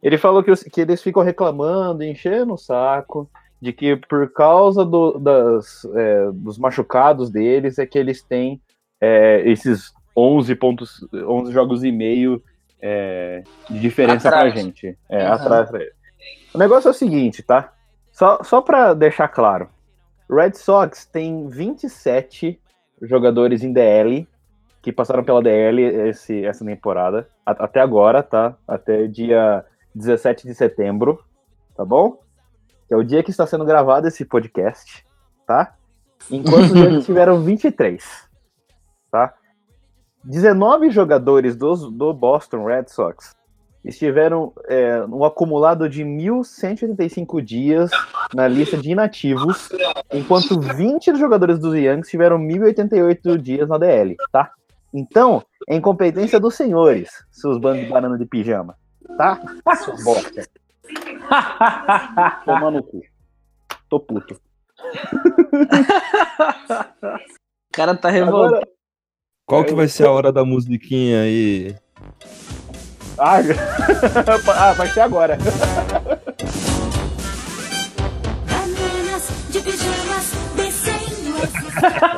[0.02, 3.30] ele falou que, os- que eles ficam reclamando, enchendo o saco,
[3.62, 8.60] de que por causa do- das, é, dos machucados deles é que eles têm
[9.00, 12.42] é, esses 11, pontos, 11 jogos e meio
[12.80, 14.52] é, de diferença Atrás.
[14.52, 14.96] pra gente.
[15.08, 15.34] É, Aham.
[15.34, 15.94] atrás pra eles.
[16.54, 17.72] O negócio é o seguinte, tá?
[18.12, 19.68] Só, só pra deixar claro.
[20.30, 22.60] Red Sox tem 27
[23.02, 24.26] jogadores em DL
[24.80, 27.26] que passaram pela DL esse, essa temporada.
[27.44, 28.54] a- até agora, tá?
[28.68, 29.64] Até dia
[29.94, 31.22] 17 de setembro,
[31.76, 32.18] tá bom?
[32.86, 35.04] Que é o dia que está sendo gravado esse podcast,
[35.46, 35.74] tá?
[36.30, 38.23] Enquanto Yankees tiveram 23, tá?
[40.24, 43.34] 19 jogadores dos, do Boston Red Sox
[43.84, 47.90] estiveram é, um acumulado de 1.185 dias
[48.32, 49.68] na lista de inativos,
[50.10, 54.52] enquanto 20 dos jogadores dos Yankees tiveram 1.088 dias na DL, tá?
[54.92, 58.74] Então, é incompetência dos senhores, seus bandos de banana de pijama,
[59.18, 59.38] tá?
[59.76, 60.48] Sua bosta.
[62.46, 63.02] Toma no cu.
[63.90, 64.40] Tô puto.
[67.68, 68.56] O cara tá revoltado.
[68.56, 68.73] Agora...
[69.46, 71.76] Qual que vai ser a hora da musiquinha aí?
[73.18, 73.38] Ah,
[74.56, 75.36] ah, vai ser agora.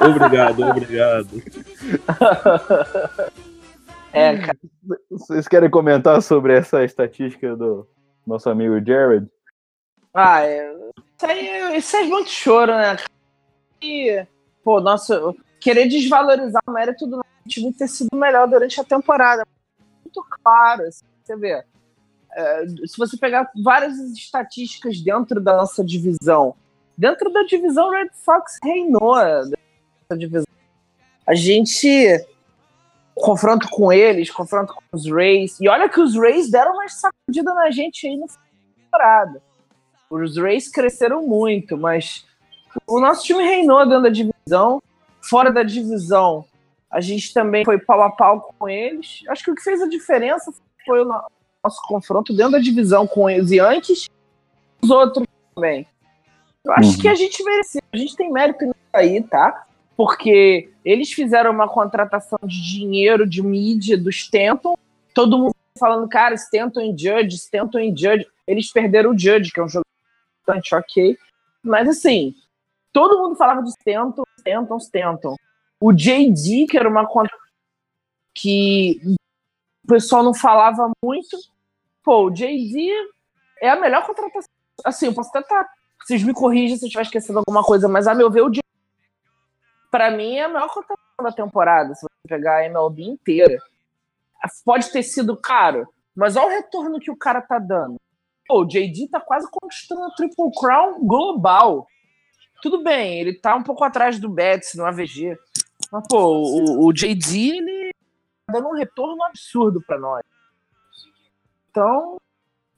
[0.08, 1.42] Obrigado, obrigado.
[4.12, 4.58] É, cara.
[5.10, 7.86] Vocês querem comentar sobre essa estatística do
[8.26, 9.26] nosso amigo Jared?
[10.14, 12.96] Ah, é, isso aí é- isso é muito choro, né?
[13.82, 14.24] E,
[14.64, 15.20] pô, nossa,
[15.60, 19.44] querer desvalorizar o mérito do time ter sido melhor durante a temporada.
[20.04, 21.64] Muito claro, assim, você vê.
[22.32, 26.54] É, se você pegar várias estatísticas dentro da nossa divisão,
[26.96, 30.46] dentro da divisão Red Sox reinou dessa divisão.
[31.26, 31.88] A gente
[33.14, 37.54] confronto com eles, confronto com os Rays, e olha que os Rays deram uma sacudida
[37.54, 38.34] na gente aí no da
[38.76, 39.42] temporada.
[40.10, 42.26] Os Rays cresceram muito, mas
[42.86, 44.82] o nosso time reinou dentro da divisão.
[45.28, 46.44] Fora da divisão,
[46.90, 49.22] a gente também foi pau a pau com eles.
[49.28, 50.52] Acho que o que fez a diferença
[50.84, 51.22] foi o no-
[51.64, 55.86] nosso confronto dentro da divisão com Yankees e os outros também.
[56.64, 56.98] Eu acho Uhum.
[56.98, 57.80] que a gente mereceu.
[57.92, 59.66] A gente tem mérito nisso aí, tá?
[59.96, 64.76] Porque eles fizeram uma contratação de dinheiro, de mídia do Stanton.
[65.14, 68.26] Todo mundo falando, cara, Stanton e Judge, Stanton e Judge.
[68.46, 69.86] Eles perderam o Judge, que é um jogador
[70.46, 71.16] bastante ok.
[71.62, 72.34] Mas assim,
[72.96, 75.36] todo mundo falava de Stanton, Stanton, Stanton.
[75.78, 77.30] O JD, que era uma conta
[78.34, 78.98] que
[79.84, 81.36] o pessoal não falava muito.
[82.02, 82.90] Pô, o JD
[83.60, 84.50] é a melhor contratação.
[84.82, 85.68] Assim, eu posso até estar.
[86.00, 88.62] Vocês me corrigem se eu estiver esquecendo alguma coisa, mas a meu ver, o JD,
[89.90, 91.94] pra mim, é a melhor contratação da temporada.
[91.94, 93.58] Se você pegar a MLB inteira.
[94.64, 97.96] Pode ter sido caro, mas olha o retorno que o cara tá dando.
[98.48, 101.86] Pô, o JD tá quase conquistando a Triple Crown global.
[102.62, 105.38] Tudo bem, ele tá um pouco atrás do Betts no AVG.
[105.92, 107.90] Mas, pô, o, o JD, ele
[108.46, 110.22] tá dando um retorno absurdo pra nós.
[111.70, 112.16] Então,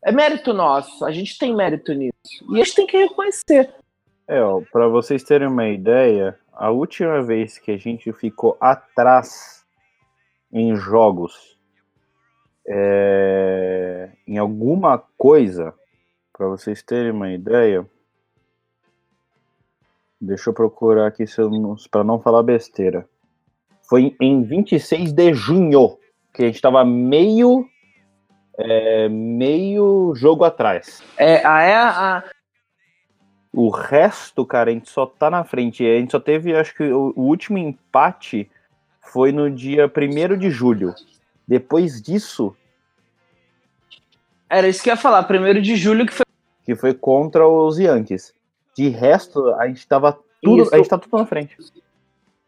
[0.05, 1.05] é mérito nosso.
[1.05, 2.12] A gente tem mérito nisso.
[2.51, 3.72] E a gente tem que reconhecer.
[4.26, 9.64] É, ó, pra vocês terem uma ideia, a última vez que a gente ficou atrás
[10.53, 11.59] em jogos,
[12.66, 15.72] é, em alguma coisa,
[16.33, 17.89] pra vocês terem uma ideia,
[20.20, 23.08] deixa eu procurar aqui eu não- falar besteira.
[23.88, 25.98] Foi em 26 de junho
[26.32, 27.66] que a gente tava meio
[28.58, 31.02] é, meio jogo atrás.
[31.16, 32.24] É, a, é a,
[33.52, 35.86] O resto, cara, a gente só tá na frente.
[35.86, 38.50] A gente só teve, acho que o, o último empate
[39.00, 40.92] foi no dia 1 de julho.
[41.46, 42.54] Depois disso,
[44.50, 45.22] era isso que eu ia falar.
[45.22, 46.24] Primeiro de julho, que foi
[46.64, 48.34] que foi contra os Yankees.
[48.79, 50.72] De resto, a gente tava tudo, Isso.
[50.72, 51.57] a gente tá tudo na frente.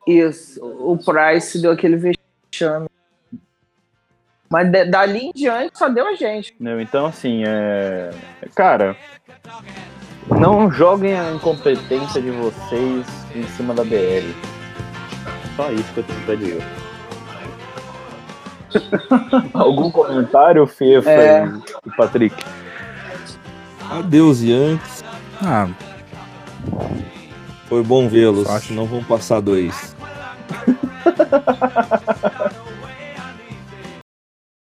[0.06, 0.64] isso.
[0.64, 2.86] O Price deu aquele vexame.
[4.48, 6.54] Mas dali em diante só deu a gente.
[6.80, 8.10] Então, assim, é.
[8.54, 8.96] Cara,
[10.38, 14.32] não joguem a incompetência de vocês em cima da BL.
[15.56, 16.62] Só isso que eu tenho pra dizer.
[19.52, 21.44] Algum comentário, Fefa É.
[21.44, 22.36] e- e Patrick?
[23.90, 25.02] Adeus, Yankees.
[25.44, 25.68] Ah,
[27.68, 28.48] Foi bom vê-los.
[28.48, 28.72] Acho.
[28.74, 29.94] Não vão passar dois.